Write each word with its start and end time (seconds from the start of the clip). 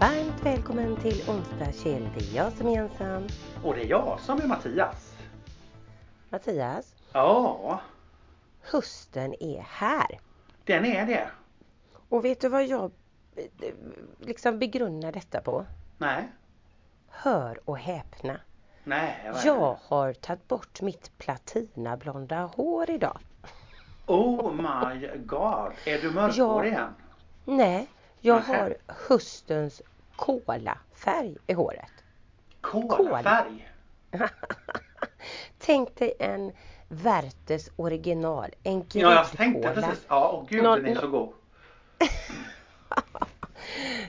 Varmt 0.00 0.40
välkommen 0.46 0.96
till 0.96 1.22
onsdag. 1.30 1.66
Det 1.84 1.90
är 1.94 2.36
jag 2.36 2.52
som 2.52 2.68
är 2.68 2.78
ensam. 2.82 3.26
Och 3.64 3.74
det 3.74 3.82
är 3.84 3.86
jag 3.86 4.20
som 4.20 4.40
är 4.40 4.46
Mattias. 4.46 5.14
Mattias, 6.28 6.94
Ja, 7.12 7.80
hösten 8.62 9.34
är 9.42 9.60
här. 9.68 10.18
den 10.64 10.84
är 10.84 11.06
det. 11.06 11.28
Och 12.08 12.24
vet 12.24 12.40
du 12.40 12.48
vad 12.48 12.66
jag 12.66 12.92
liksom 14.18 14.58
begrunnar 14.58 15.12
detta 15.12 15.40
på? 15.40 15.66
Nej, 15.98 16.28
Hör 17.08 17.60
och 17.64 17.78
häpna. 17.78 18.40
nej. 18.84 19.20
vad 19.32 19.42
är 19.42 19.46
Jag 19.46 19.76
har 19.82 20.12
tagit 20.12 20.48
bort 20.48 20.80
mitt 20.80 21.18
platinablonda 21.18 22.50
hår 22.56 22.90
idag. 22.90 23.18
Oh 24.06 24.52
my 24.52 25.08
god. 25.16 25.72
Är 25.86 26.02
du 26.02 26.10
mörkhårig 26.10 26.72
igen? 26.72 26.94
Nej, 27.44 27.86
jag 28.20 28.36
Nähä. 28.36 28.56
har 28.62 28.76
höstens 29.08 29.82
kolafärg 30.20 31.36
i 31.46 31.52
håret. 31.52 31.90
Kolafärg. 32.60 33.72
Tänk 35.58 35.96
dig 35.96 36.12
en 36.18 36.52
Werthers 36.88 37.68
original, 37.76 38.50
en 38.62 38.84
Ja, 38.92 39.12
jag 39.14 39.30
tänkte 39.30 39.60
gräddkola. 39.60 39.86
precis. 39.86 40.04
Ja, 40.08 40.30
åh 40.34 40.46
gud 40.48 40.62
Nå- 40.62 40.76
den 40.76 40.86
är 40.86 40.94
så 40.94 41.08
god. 41.08 41.32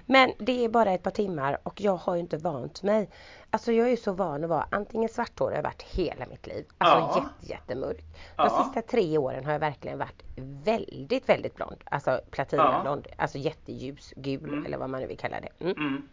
Men 0.05 0.33
det 0.39 0.65
är 0.65 0.69
bara 0.69 0.91
ett 0.91 1.03
par 1.03 1.11
timmar 1.11 1.57
och 1.63 1.81
jag 1.81 1.95
har 1.95 2.15
ju 2.15 2.21
inte 2.21 2.37
vant 2.37 2.83
mig. 2.83 3.09
Alltså 3.49 3.71
jag 3.71 3.85
är 3.87 3.91
ju 3.91 3.97
så 3.97 4.11
van 4.13 4.43
att 4.43 4.49
vara 4.49 4.67
antingen 4.71 5.09
svarthårig 5.09 5.51
har 5.51 5.57
jag 5.57 5.63
varit 5.63 5.81
hela 5.81 6.25
mitt 6.25 6.47
liv. 6.47 6.65
Alltså 6.77 6.97
Ja. 7.19 7.23
jätte, 7.41 7.53
jättemörk. 7.53 7.97
De 7.97 8.05
Ja. 8.43 8.63
sista 8.65 8.81
tre 8.81 9.17
åren 9.17 9.45
har 9.45 9.51
jag 9.51 9.59
verkligen 9.59 9.97
varit 9.97 10.23
väldigt, 10.63 11.29
väldigt 11.29 11.55
blond. 11.55 11.77
Alltså 11.83 12.21
platinablond. 12.31 13.07
Alltså 13.17 13.37
jätteljus 13.37 14.13
gul 14.15 14.43
Mm. 14.49 14.65
eller 14.65 14.77
vad 14.77 14.89
man 14.89 15.01
nu 15.01 15.07
vill 15.07 15.17
kalla 15.17 15.39
det. 15.41 15.49
Mm. 15.65 15.77
Mm. 15.77 16.07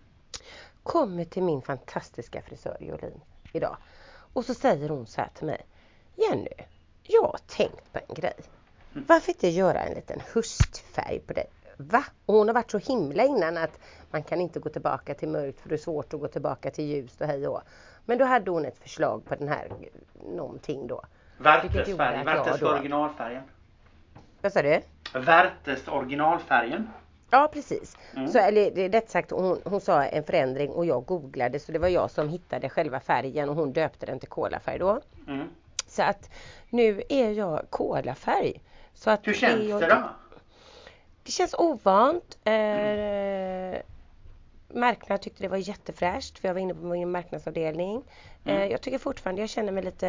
Kommer 0.83 1.25
till 1.25 1.43
min 1.43 1.63
fantastiska 1.63 2.43
frisör 2.43 2.77
Jolin 2.81 3.21
idag. 3.53 3.77
Och 4.33 4.45
så 4.45 4.55
säger 4.55 4.89
hon 4.89 5.07
så 5.07 5.21
här 5.21 5.31
till 5.35 5.47
mig. 5.47 5.67
Jenny, 6.17 6.49
jag 7.03 7.23
har 7.23 7.39
tänkt 7.47 7.93
på 7.93 7.99
en 8.09 8.15
grej. 8.15 8.35
Varför 9.09 9.33
inte 9.33 9.49
göra 9.49 9.81
en 9.83 9.95
liten 9.95 10.21
höstfärg 10.35 11.19
på 11.27 11.33
dig? 11.33 11.47
Va? 11.81 12.05
Och 12.27 12.35
hon 12.35 12.49
har 12.49 12.55
varit 12.55 12.71
så 12.71 12.79
himla 12.79 13.25
innan 13.25 13.57
att 13.57 13.79
man 14.11 14.23
kan 14.23 14.41
inte 14.41 14.61
gå 14.61 14.69
tillbaka 14.69 15.15
till 15.15 15.29
mörkt 15.29 15.61
för 15.61 15.69
det 15.69 15.75
är 15.75 15.77
svårt 15.77 16.15
att 16.15 16.21
gå 16.21 16.29
tillbaka 16.29 16.71
till 16.71 16.85
ljust 16.85 17.21
och 17.21 17.27
hej 17.27 17.49
och. 17.49 17.63
Men 18.07 18.19
då 18.19 18.25
hade 18.25 18.51
hon 18.51 18.65
ett 18.65 18.79
förslag 18.79 19.25
på 19.25 19.35
den 19.35 19.49
här 19.49 19.69
någonting 20.37 20.87
då. 20.87 21.03
Vilket 21.63 21.89
gjorde 21.89 22.05
Werthers-färg. 22.05 22.17
att 22.17 22.27
jag 22.27 22.45
Werthers 22.45 22.61
då- 22.61 22.69
originalfärgen. 22.69 23.43
Vad 24.43 24.53
sa 24.53 24.63
du? 24.63 24.81
Werthers 25.15 25.89
originalfärgen. 25.89 26.91
Ja 27.31 27.51
precis. 27.53 27.97
Mm. 28.17 28.29
Så, 28.29 28.39
eller 28.39 28.71
det 28.71 28.89
rätt 28.89 29.11
sagt, 29.11 29.31
hon, 29.31 29.61
hon 29.65 29.81
sa 29.81 30.05
en 30.05 30.25
förändring 30.25 30.71
och 30.71 30.87
jag 30.87 31.05
googlade 31.05 31.59
så 31.59 31.73
det 31.73 31.79
var 31.79 31.89
jag 31.89 32.11
som 32.11 32.29
hittade 32.29 32.69
själva 32.69 33.01
färgen 33.01 33.49
och 33.49 33.55
hon 33.55 33.73
döpte 33.73 34.07
den 34.07 34.19
till 34.19 34.29
kolafärg 34.29 34.79
då. 34.79 35.01
Mm. 35.29 35.49
Så 35.87 36.03
att 36.03 36.31
nu 36.71 37.03
är 37.09 37.31
jag 37.31 37.67
kolafärg. 37.71 38.63
Så 38.95 39.11
att 39.11 39.27
Hur 39.27 39.33
känns 39.35 39.65
jag- 39.65 39.81
det 39.81 39.87
då? 39.87 40.09
Det 41.29 41.33
känns 41.33 41.55
ovant. 41.55 42.39
Eh, 42.45 43.81
marknad 44.75 45.21
tyckte 45.21 45.43
det 45.43 45.49
var 45.49 45.57
jättefräscht 45.57 46.39
för 46.39 46.49
jag 46.49 46.55
var 46.55 46.61
inne 46.61 46.75
på 46.75 46.85
min 46.85 47.11
marknadsavdelning. 47.11 48.03
Mm. 48.45 48.63
Eh, 48.63 48.67
jag 48.67 48.81
tycker 48.81 48.99
fortfarande 48.99 49.43
jag 49.43 49.49
känner 49.49 49.73
mig 49.73 49.83
lite 49.85 50.09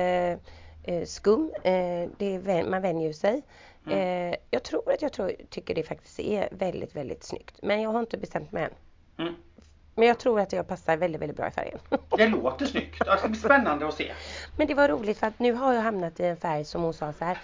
eh, 0.84 1.06
skum. 1.06 1.52
Eh, 1.56 2.09
det 2.17 2.36
är, 2.36 2.70
man 2.70 2.81
vänjer 2.81 3.14
sig. 3.14 3.42
Mm. 3.86 4.00
Eh, 4.00 4.38
jag 4.52 4.64
tror 4.64 4.92
att 4.92 5.02
jag 5.02 5.14
tror, 5.14 5.31
tycker 5.50 5.75
det 5.75 5.84
faktiskt 5.84 6.20
är 6.20 6.50
väldigt, 6.52 6.95
väldigt 6.95 7.23
snyggt. 7.23 7.56
Men 7.62 7.81
jag 7.81 7.90
har 7.90 8.00
inte 8.00 8.17
bestämt 8.17 8.52
mig 8.52 8.64
än. 8.64 8.73
Mm. 9.18 9.35
Men 9.96 10.08
jag 10.08 10.19
tror 10.19 10.40
att 10.40 10.53
jag 10.53 10.68
passar 10.68 10.97
väldigt, 10.97 11.22
väldigt 11.22 11.38
bra 11.38 11.47
i 11.47 11.52
färgen. 11.52 11.79
Det 12.18 12.28
låter 12.28 12.66
snyggt. 12.66 13.06
Det 13.06 13.18
ska 13.18 13.28
bli 13.28 13.40
spännande 13.40 13.88
att 13.88 13.94
se. 13.94 14.12
Men 14.58 14.68
det 14.68 14.74
var 14.74 14.88
roligt 14.88 15.18
för 15.18 15.28
att 15.28 15.40
nu 15.40 15.53
har 15.53 15.74
jag 15.74 15.81
hamnat 15.81 16.19
i 16.19 16.24
en 16.24 16.38
färg 16.38 16.66
som 16.66 16.84
hon 16.84 16.94
sa 16.94 17.13
så 17.13 17.25
här. 17.25 17.38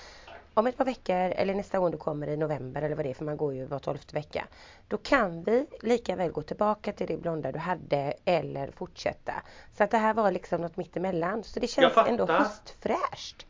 Om 0.58 0.68
ett 0.68 0.78
par 0.78 0.86
veckor 0.86 1.16
eller 1.16 1.54
nästa 1.56 1.80
gång 1.80 1.92
du 1.92 1.98
kommer 1.98 2.28
i 2.28 2.38
november 2.38 2.82
eller 2.82 2.96
vad 2.96 3.06
det 3.06 3.10
är 3.10 3.14
för 3.14 3.26
man 3.26 3.38
går 3.38 3.54
ju 3.54 3.66
var 3.66 3.80
tolfte 3.80 4.16
vecka. 4.16 4.48
Då 4.88 4.98
kan 4.98 5.44
vi 5.44 5.66
lika 5.82 6.16
väl 6.16 6.32
gå 6.32 6.42
tillbaka 6.42 6.92
till 6.94 7.08
det 7.08 7.18
blonda 7.18 7.52
du 7.52 7.60
hade 7.60 8.14
eller 8.26 8.72
fortsätta. 8.72 9.34
Så 9.78 9.84
att 9.84 9.92
det 9.92 9.98
här 9.98 10.14
var 10.14 10.32
liksom 10.32 10.62
något 10.62 10.78
mittemellan. 10.78 11.44
Så 11.44 11.60
det 11.60 11.68
känns 11.68 11.98
ändå 11.98 12.26
höstfräscht. 12.26 13.46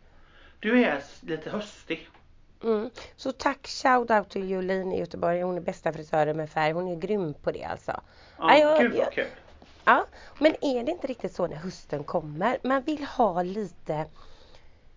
Du 0.59 0.83
är 0.83 1.01
lite 1.21 1.49
höstig. 1.49 2.09
Mm. 2.63 2.89
Så 3.15 3.31
tack 3.31 3.67
shout 3.67 4.11
out 4.11 4.29
till 4.29 4.49
Jolin 4.49 4.91
i 4.93 4.99
Göteborg. 4.99 5.41
Hon 5.41 5.57
är 5.57 5.61
bästa 5.61 5.93
frisören 5.93 6.37
med 6.37 6.49
färg. 6.49 6.71
Hon 6.71 6.87
är 6.87 6.95
grym 6.95 7.33
på 7.33 7.51
det 7.51 7.63
alltså. 7.63 7.91
Ja, 7.91 8.01
Ja, 8.37 8.57
jag- 8.57 8.81
gud 8.81 8.95
vad 8.97 9.11
kul. 9.11 9.27
Ja, 9.85 10.05
men 10.39 10.55
är 10.61 10.83
det 10.83 10.91
inte 10.91 11.07
riktigt 11.07 11.35
så 11.35 11.47
när 11.47 11.55
hösten 11.55 12.03
kommer? 12.03 12.57
Man 12.63 12.81
vill 12.81 13.03
ha 13.03 13.41
lite 13.43 14.05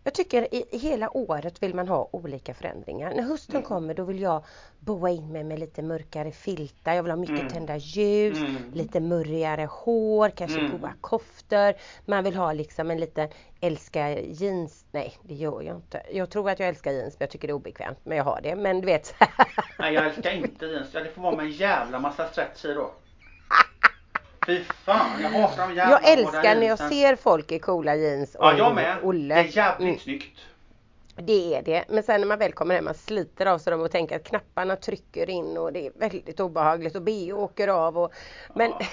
jag 0.08 0.14
tycker 0.14 0.54
i 0.54 0.64
i 0.70 0.78
hela 0.78 1.16
året 1.16 1.62
vill 1.62 1.74
man 1.74 1.88
ha 1.88 2.08
olika 2.12 2.54
förändringar. 2.54 3.14
När 3.14 3.22
hösten 3.22 3.56
Mm. 3.56 3.69
kommer 3.69 3.94
då 3.94 4.04
vill 4.04 4.20
jag 4.20 4.44
boa 4.78 5.10
in 5.10 5.32
mig 5.32 5.44
med 5.44 5.58
lite 5.58 5.82
mörkare 5.82 6.30
filtar. 6.32 6.94
Jag 6.94 7.02
vill 7.02 7.12
ha 7.12 7.16
mycket 7.16 7.41
Mm. 7.41 7.48
tända 7.52 7.76
ljus, 7.76 8.38
Mm. 8.38 8.56
lite 8.74 9.00
murrigare 9.00 9.69
hår, 9.70 10.30
kanske 10.30 10.58
Mm. 10.58 10.78
goa 10.80 10.92
koftor. 11.00 11.74
Man 12.04 12.24
vill 12.24 12.34
ha 12.36 12.52
liksom 12.52 12.91
en 12.91 13.00
liten 13.00 13.28
älskar 13.60 14.08
jeans. 14.10 14.84
Nej, 14.91 15.19
det 15.22 15.34
gör 15.34 15.62
jag 15.62 15.76
inte. 15.76 16.02
Jag 16.12 16.30
tror 16.30 16.50
att 16.50 16.58
jag 16.60 16.69
älskar 16.69 16.92
jeans 16.92 17.14
men 17.19 17.25
jag 17.26 17.30
tycker 17.30 17.48
det 17.48 17.52
är 17.52 17.56
obekvämt. 17.56 17.98
Men 18.04 18.16
jag 18.16 18.25
har 18.25 18.40
det. 18.42 18.56
Men 18.56 18.80
du 18.80 18.86
vet. 18.86 19.14
Nej 19.78 19.94
jag 19.94 20.06
älskar 20.06 20.32
inte 20.34 20.66
jeans. 20.66 20.92
Det 20.92 21.10
får 21.14 21.22
vara 21.22 21.36
med 21.36 21.44
en 21.46 21.52
jävla 21.52 21.98
massa 21.98 22.28
stretch 22.28 22.64
i 22.64 22.75
då. 22.75 22.90
Fy 24.48 24.64
fan, 24.64 25.22
jag 25.22 25.31
hatar 25.31 25.69
de 25.69 25.75
jävla 25.75 26.00
jag 26.03 26.12
älskar 26.12 26.54
när 26.54 26.66
jag 26.66 26.78
ser 26.78 27.16
folk 27.16 27.53
i 27.53 27.59
coola 27.59 27.94
jeans 27.97 28.34
och 28.34 28.44
Ja 28.44 28.59
jag 28.59 28.75
med. 28.75 28.97
Olle. 29.03 29.34
Det 29.34 29.41
är 29.41 29.56
jävligt 29.56 29.88
Mm. 29.88 29.98
snyggt. 29.98 30.38
Det 31.16 31.54
är 31.54 31.62
det. 31.62 31.84
Men 31.88 32.03
sen 32.03 32.20
när 32.20 32.28
man 32.28 32.38
väl 32.38 32.53
kommer 32.53 32.75
hem, 32.75 32.84
man 32.84 32.94
sliter 32.94 33.47
av 33.47 33.58
sig 33.58 33.70
dem 33.70 33.81
och 33.81 33.91
tänker 33.91 34.16
att 34.16 34.25
knapparna 34.25 34.76
trycker 34.76 35.31
in 35.31 35.56
och 35.58 35.72
det 35.72 35.87
är 35.87 35.92
väldigt 35.98 36.41
obehagligt 36.41 36.97
och 36.97 37.03
BH 37.03 37.32
åker 37.34 37.69
av. 37.69 37.98
Och, 37.98 38.12
men, 38.54 38.70
Ja. 38.70 38.87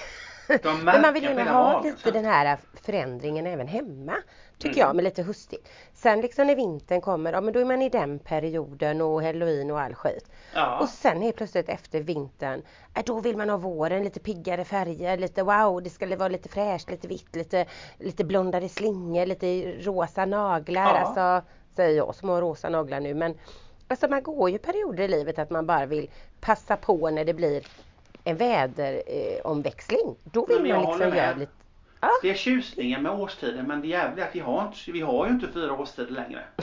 De 0.62 0.84
men 0.84 1.02
man 1.02 1.14
vill 1.14 1.22
gärna 1.22 1.52
ha 1.52 1.82
lite 1.82 2.10
den 2.10 2.24
här 2.24 2.58
förändringen 2.82 3.46
även 3.46 3.66
hemma. 3.68 4.16
Tycker 4.58 4.76
Mm. 4.76 4.86
jag, 4.86 4.96
med 4.96 5.04
lite 5.04 5.22
höstigt. 5.22 5.68
Sen 5.94 6.20
liksom 6.20 6.46
när 6.46 6.56
vintern 6.56 7.00
kommer, 7.00 7.32
ja 7.32 7.40
men 7.40 7.52
då 7.54 7.60
är 7.60 7.64
man 7.64 7.82
i 7.82 7.88
den 7.88 8.18
perioden 8.18 9.00
och 9.00 9.22
halloween 9.22 9.70
och 9.70 9.80
all 9.80 9.94
skit. 9.94 10.30
Ja. 10.54 10.78
Och 10.80 10.88
sen 10.88 11.22
helt 11.22 11.36
plötsligt 11.36 11.68
efter 11.68 12.00
vintern, 12.00 12.62
då 13.04 13.20
vill 13.20 13.36
man 13.36 13.50
ha 13.50 13.56
våren, 13.56 14.04
lite 14.04 14.20
piggare 14.20 14.64
färger, 14.64 15.16
lite 15.16 15.42
wow, 15.42 15.82
det 15.82 15.90
ska 15.90 16.16
vara 16.16 16.28
lite 16.28 16.48
fräscht, 16.48 16.90
lite 16.90 17.08
vitt, 17.08 17.36
lite, 17.36 17.66
lite 17.98 18.24
blondare 18.24 18.68
slingor, 18.68 19.26
lite 19.26 19.62
rosa 19.80 20.24
naglar. 20.24 20.82
Ja. 20.94 20.98
Alltså, 21.00 21.48
säger 21.76 21.96
jag 21.96 22.14
som 22.14 22.28
har 22.28 22.40
rosa 22.40 22.68
naglar 22.68 23.00
nu. 23.00 23.14
Men 23.14 23.34
alltså 23.88 24.08
man 24.08 24.22
går 24.22 24.50
ju 24.50 24.58
perioder 24.58 25.04
i 25.04 25.08
livet 25.08 25.38
att 25.38 25.50
man 25.50 25.66
bara 25.66 25.86
vill 25.86 26.10
passa 26.40 26.76
på 26.76 27.10
när 27.10 27.24
det 27.24 27.34
blir 27.34 27.66
en 28.26 28.36
väderomväxling. 28.36 30.00
Eh, 30.08 30.14
då 30.32 30.46
vill 30.46 30.58
man 30.74 30.82
liksom 30.82 31.00
göra 31.16 31.34
lite... 31.34 31.52
Ja, 32.00 32.08
Det 32.22 32.30
är 32.30 32.34
tjusningen 32.34 33.02
med 33.02 33.12
årstiden 33.12 33.66
men 33.66 33.80
det 33.80 33.86
jävliga 33.88 34.24
är 34.24 34.28
att 34.28 34.34
vi 34.36 34.40
har, 34.40 34.62
inte, 34.66 34.92
vi 34.92 35.00
har 35.00 35.26
ju 35.26 35.32
inte 35.32 35.48
fyra 35.52 35.72
årstider 35.72 36.12
längre. 36.12 36.44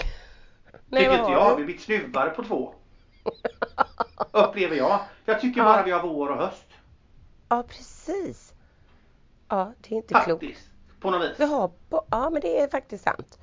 men 0.88 1.00
Tycker 1.00 1.12
inte 1.12 1.24
har 1.24 1.32
jag. 1.32 1.56
vi? 1.56 1.62
Vi 1.64 1.66
blir 1.66 1.78
snuvare 1.78 2.30
på 2.30 2.44
två. 2.44 2.74
Upplever 4.32 4.76
jag. 4.76 5.00
Jag 5.26 5.42
tycker 5.42 5.60
Ja. 5.62 5.66
bara 5.66 5.84
vi 5.84 5.92
har 5.92 6.02
vår 6.08 6.30
och 6.30 6.38
höst. 6.38 6.66
Ja 7.50 7.64
precis. 7.68 8.54
Ja 9.50 9.74
det 9.82 9.92
är 9.92 9.98
inte 9.98 10.14
klokt. 10.26 10.44
Faktiskt. 10.44 10.70
På 11.00 11.12
något 11.12 11.22
vis. 11.22 11.40
Vi 11.40 11.46
har 11.46 11.72
på, 11.90 12.04
ja 12.12 12.30
men 12.30 12.42
det 12.42 12.60
är 12.62 12.68
faktiskt 12.68 13.04
sant. 13.04 13.40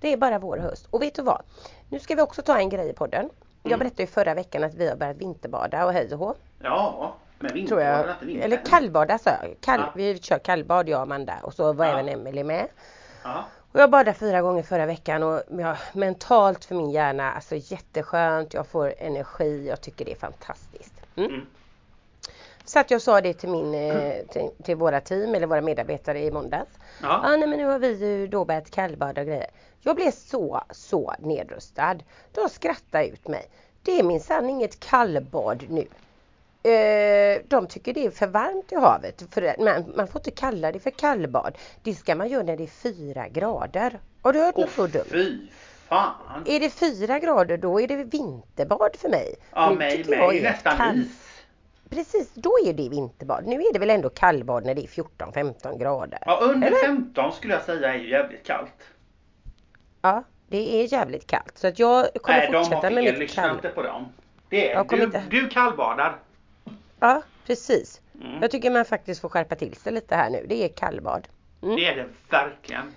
Det 0.00 0.12
är 0.12 0.16
bara 0.16 0.38
vår 0.38 0.56
och 0.56 0.62
höst. 0.62 0.86
Och 0.90 1.02
vet 1.02 1.14
du 1.14 1.22
vad? 1.22 1.42
Nu 1.88 1.98
ska 1.98 2.14
vi 2.14 2.22
också 2.22 2.42
ta 2.42 2.58
en 2.58 2.68
grej 2.68 2.90
i 2.90 2.92
podden. 2.92 3.30
Jag 3.62 3.72
Mm. 3.72 3.78
berättade 3.78 4.02
ju 4.02 4.06
förra 4.06 4.34
veckan 4.34 4.64
att 4.64 4.74
vi 4.74 4.88
har 4.88 4.96
börjat 4.96 5.16
vinterbada 5.16 5.86
och 5.86 5.92
hej 5.92 6.12
och 6.12 6.18
hå. 6.18 6.34
Ja. 6.62 7.16
Men 7.44 7.54
vinter 7.54 7.68
Tror 7.68 7.80
jag. 7.82 8.06
inte. 8.22 8.44
Eller 8.44 8.64
kallbada 8.66 9.18
sa 9.18 9.30
jag. 9.30 9.54
Kall, 9.60 9.80
Ja. 9.80 9.92
Vi 9.94 10.18
kör 10.18 10.38
kallbad 10.38 10.88
jag 10.88 10.96
och 10.96 11.02
Amanda 11.02 11.34
och 11.42 11.54
så 11.54 11.72
var 11.72 11.86
Ja. 11.86 11.92
även 11.92 12.08
Emelie 12.08 12.44
med. 12.44 12.66
Ja. 13.24 13.44
Och 13.72 13.80
jag 13.80 13.90
badade 13.90 14.14
fyra 14.18 14.42
gånger 14.42 14.62
förra 14.62 14.86
veckan 14.86 15.22
och 15.22 15.42
jag, 15.48 15.76
mentalt 15.92 16.64
för 16.64 16.74
min 16.74 16.90
hjärna, 16.90 17.32
alltså 17.32 17.54
jätteskönt, 17.58 18.54
jag 18.54 18.66
får 18.66 18.94
energi, 18.98 19.66
jag 19.68 19.80
tycker 19.80 20.04
det 20.04 20.12
är 20.12 20.16
fantastiskt. 20.16 20.94
Mm. 21.16 21.30
Mm. 21.30 21.46
Så 22.64 22.78
att 22.78 22.90
jag 22.90 23.02
sa 23.02 23.20
det 23.20 23.34
till, 23.34 23.48
min, 23.48 23.74
eh, 23.74 24.14
till, 24.26 24.50
till 24.62 24.76
våra 24.76 25.00
team 25.00 25.34
eller 25.34 25.46
våra 25.46 25.60
medarbetare 25.60 26.22
i 26.24 26.30
måndags. 26.30 26.70
Ja. 27.02 27.20
Ja, 27.24 27.36
nej, 27.36 27.48
men 27.48 27.58
nu 27.58 27.64
har 27.64 27.78
vi 27.78 27.92
ju 28.06 28.26
då 28.26 28.44
börjat 28.44 28.70
kallbada 28.70 29.20
och 29.20 29.26
grejer. 29.26 29.50
Jag 29.80 29.96
blev 29.96 30.10
så, 30.10 30.60
så 30.70 31.14
nedrustad. 31.18 31.96
De 32.32 32.48
skrattade 32.48 33.06
ut 33.08 33.28
mig. 33.28 33.46
Det 33.82 33.98
är 33.98 34.02
minsann 34.04 34.50
inget 34.50 34.80
kallbad 34.80 35.64
nu. 35.68 35.86
Eh, 36.68 37.42
de 37.48 37.66
tycker 37.66 37.94
det 37.94 38.06
är 38.06 38.10
för 38.10 38.26
varmt 38.26 38.72
i 38.72 38.74
havet. 38.74 39.22
För 39.30 39.40
det- 39.40 39.56
man, 39.58 39.92
man 39.96 40.06
får 40.08 40.20
inte 40.20 40.30
kalla 40.30 40.72
det 40.72 40.78
för 40.80 40.90
kallbad. 40.90 41.58
Det 41.82 41.94
ska 41.94 42.14
man 42.14 42.28
göra 42.28 42.42
när 42.42 42.56
det 42.56 42.62
är 42.62 42.66
fyra 42.92 43.28
grader. 43.28 44.00
Har 44.22 44.32
du 44.32 44.40
hört 44.40 44.56
något 44.56 44.70
så 44.70 44.86
dumt? 44.86 45.04
fy 45.10 45.38
fan. 45.88 46.42
Är 46.46 46.60
det 46.60 46.70
fyra 46.70 47.18
grader 47.18 47.56
då 47.58 47.80
är 47.80 47.88
det 47.88 47.96
vinterbad 48.04 48.96
för 48.98 49.08
mig. 49.08 49.34
Ja, 49.54 49.70
Nu 49.70 49.76
mig 49.76 50.04
med 50.08 50.18
jag 50.18 50.36
är 50.36 50.42
nästan 50.42 50.76
kall- 50.76 50.96
is. 51.00 51.42
precis, 51.90 52.30
då 52.34 52.50
är 52.66 52.72
det 52.72 52.88
vinterbad. 52.88 53.46
Nu 53.46 53.56
är 53.60 53.72
det 53.72 53.78
väl 53.78 53.90
ändå 53.90 54.08
kallbad 54.08 54.64
när 54.66 54.74
det 54.74 54.82
är 54.82 54.86
14-15 54.86 55.78
grader? 55.78 56.18
Ja, 56.26 56.38
under 56.42 56.66
Eller? 56.68 56.76
15 56.78 57.32
skulle 57.32 57.54
jag 57.54 57.62
säga 57.62 57.94
är 57.94 57.98
ju 57.98 58.10
jävligt 58.10 58.46
kallt. 58.46 58.82
Ja, 60.02 60.24
det 60.48 60.82
är 60.82 60.92
jävligt 60.92 61.26
kallt. 61.26 61.58
Så 61.58 61.66
att 61.66 61.78
jag 61.78 62.06
kommer 62.22 62.38
Nej, 62.38 62.48
de 62.50 62.56
har 62.56 62.64
fortsätta 62.64 62.90
med 62.90 63.04
fel. 63.04 63.12
mitt 63.12 63.18
Lyssna 63.18 63.42
kall. 63.42 63.54
inte 63.56 63.68
på 63.68 63.82
dem. 63.82 64.04
Det 64.48 64.72
är, 64.72 64.84
du, 64.84 65.02
inte- 65.02 65.22
du 65.30 65.48
kallbadar. 65.48 66.16
Ja, 67.04 67.22
precis. 67.46 68.00
Mm. 68.20 68.42
Jag 68.42 68.50
tycker 68.50 68.70
man 68.70 68.84
faktiskt 68.84 69.20
får 69.20 69.28
skärpa 69.28 69.54
till 69.54 69.74
sig 69.76 69.92
lite 69.92 70.16
här 70.16 70.30
nu. 70.30 70.46
Det 70.48 70.64
är 70.64 70.68
kallbad. 70.68 71.28
Mm. 71.62 71.76
Det 71.76 71.86
är 71.86 71.96
det 71.96 72.06
verkligen. 72.30 72.92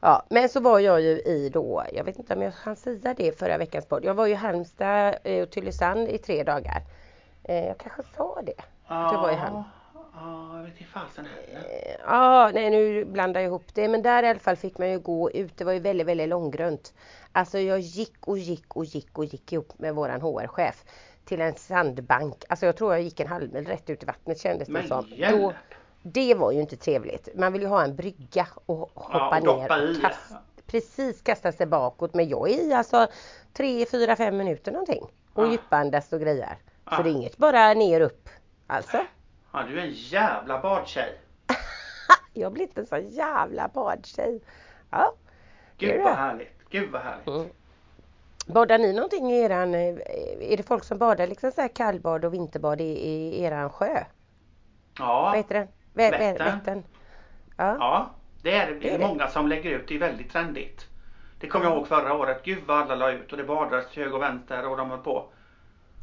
Ja, 0.00 0.22
men 0.30 0.48
så 0.48 0.60
var 0.60 0.78
jag 0.78 1.00
ju 1.00 1.08
i 1.20 1.48
då, 1.52 1.84
jag 1.92 2.04
vet 2.04 2.18
inte 2.18 2.34
om 2.34 2.42
jag 2.42 2.50
hann 2.52 2.76
säga 2.76 3.14
det 3.16 3.38
förra 3.38 3.58
veckans 3.58 3.86
podd. 3.86 4.04
Jag 4.04 4.14
var 4.14 4.26
ju 4.26 4.32
i 4.32 4.36
Halmstad 4.36 5.14
eh, 5.24 5.42
och 5.42 5.50
Tylösand 5.50 6.08
i 6.08 6.18
tre 6.18 6.42
dagar. 6.42 6.82
Eh, 7.44 7.66
Jag 7.66 7.78
kanske 7.78 8.02
sa 8.16 8.42
det. 8.46 8.62
Att 8.86 9.12
jag 9.12 9.22
var 9.22 9.30
i 9.30 9.34
Halmstad. 9.34 9.64
Ja, 10.14 10.56
jag 10.56 10.64
vet 10.64 10.80
inte 10.80 10.92
fasen 10.92 11.26
heller. 11.26 11.58
Eh, 11.68 11.94
Ja, 12.06 12.50
nej 12.54 12.70
nu 12.70 13.04
blandar 13.04 13.40
jag 13.40 13.48
ihop 13.48 13.74
det. 13.74 13.88
Men 13.88 14.02
där 14.02 14.22
i 14.22 14.28
alla 14.28 14.38
fall 14.38 14.56
fick 14.56 14.78
man 14.78 14.90
ju 14.90 14.98
gå 14.98 15.30
ut. 15.30 15.56
Det 15.56 15.64
var 15.64 15.72
ju 15.72 15.78
väldigt, 15.78 16.06
väldigt 16.06 16.28
långgrunt. 16.28 16.94
Alltså 17.32 17.58
jag 17.58 17.80
gick 17.80 18.28
och 18.28 18.38
gick 18.38 18.76
och 18.76 18.84
gick 18.84 19.18
och 19.18 19.24
gick 19.24 19.52
ihop 19.52 19.78
med 19.78 19.94
våran 19.94 20.20
HR-chef 20.20 20.84
till 21.24 21.40
en 21.40 21.54
sandbank. 21.54 22.44
Alltså 22.48 22.66
jag 22.66 22.76
tror 22.76 22.92
jag 22.94 23.02
gick 23.02 23.20
en 23.20 23.26
halvmil 23.28 23.66
rätt 23.66 23.90
ut 23.90 24.02
i 24.02 24.06
vattnet 24.06 24.40
kändes 24.40 24.68
det 24.68 24.72
Men 24.72 24.88
som. 24.88 25.12
Då, 25.30 25.52
det 26.02 26.34
var 26.34 26.52
ju 26.52 26.60
inte 26.60 26.76
trevligt. 26.76 27.28
Man 27.34 27.52
vill 27.52 27.62
ju 27.62 27.68
ha 27.68 27.84
en 27.84 27.96
brygga 27.96 28.46
och 28.66 28.90
hoppa 28.94 29.38
och 29.38 29.44
doppa 29.44 29.76
ner 29.76 29.90
och 29.96 30.00
kasta, 30.02 30.36
precis 30.66 31.22
kasta 31.22 31.52
sig 31.52 31.66
bakåt. 31.66 32.14
Men 32.14 32.28
jag 32.28 32.50
är 32.50 32.68
i 32.68 32.72
alltså 32.72 33.06
3, 33.52 33.86
4, 33.86 34.16
5 34.16 34.36
minuter 34.36 34.72
någonting. 34.72 35.02
Och 35.32 35.44
Ja. 35.46 35.50
djupandas 35.50 36.12
och 36.12 36.20
grejer. 36.20 36.56
Så 36.84 36.94
Ja. 36.98 37.02
det 37.02 37.08
är 37.10 37.12
inget 37.12 37.36
bara 37.36 37.74
ner 37.74 38.00
upp. 38.00 38.28
Alltså. 38.66 39.04
Ja, 39.52 39.62
du 39.68 39.78
är 39.80 39.84
en 39.84 39.92
jävla 39.92 40.60
badtjej. 40.60 41.20
Jag 42.32 42.52
blivit 42.52 42.78
en 42.78 42.86
sån 42.86 43.08
jävla 43.08 43.68
badtjej. 43.68 44.40
Ja. 44.90 45.14
Gud 45.78 46.02
vad 46.02 46.14
härligt. 46.14 46.58
Gud 46.70 46.90
vad 46.90 47.02
härligt. 47.02 47.26
Mm. 47.26 47.46
Badar 48.46 48.78
ni 48.78 48.92
någonting 48.92 49.32
i 49.32 49.40
eran, 49.40 49.74
eh, 49.74 49.96
är 50.52 50.56
det 50.56 50.62
folk 50.62 50.84
som 50.84 50.98
badar 50.98 51.26
liksom 51.26 51.52
så 51.52 51.60
här 51.60 51.68
kallbad 51.68 52.24
och 52.24 52.34
vinterbad 52.34 52.80
i, 52.80 52.84
i 52.84 53.44
eran 53.44 53.70
sjö? 53.70 54.04
Vad 54.98 55.08
Ja, 55.08 55.32
heter 55.36 55.54
den? 55.54 55.68
Vä- 55.94 56.18
vä- 56.18 56.18
Vättern. 56.18 56.58
Vättern. 56.58 56.82
Ja. 57.56 57.76
ja. 57.80 58.10
Det 58.42 58.52
är 58.56 58.66
det. 58.66 58.78
Det 58.80 58.90
är 58.90 58.98
många 58.98 59.28
som 59.28 59.48
lägger 59.48 59.70
ut. 59.70 59.88
Det 59.88 59.94
är 59.94 59.98
väldigt 59.98 60.32
trendigt. 60.32 60.86
Det 61.40 61.48
kommer 61.48 61.66
jag 61.66 61.74
ihåg 61.76 61.86
förra 61.88 62.14
året. 62.14 62.40
Gud 62.44 62.58
vad 62.66 62.76
alla 62.82 62.94
la 62.94 63.10
ut 63.12 63.32
och 63.32 63.38
det 63.38 63.44
badades 63.44 63.90
till 63.90 64.02
höger 64.02 64.16
och 64.16 64.22
vänster 64.22 64.68
och 64.68 64.76
de 64.76 64.90
höll 64.90 64.98
på. 64.98 65.32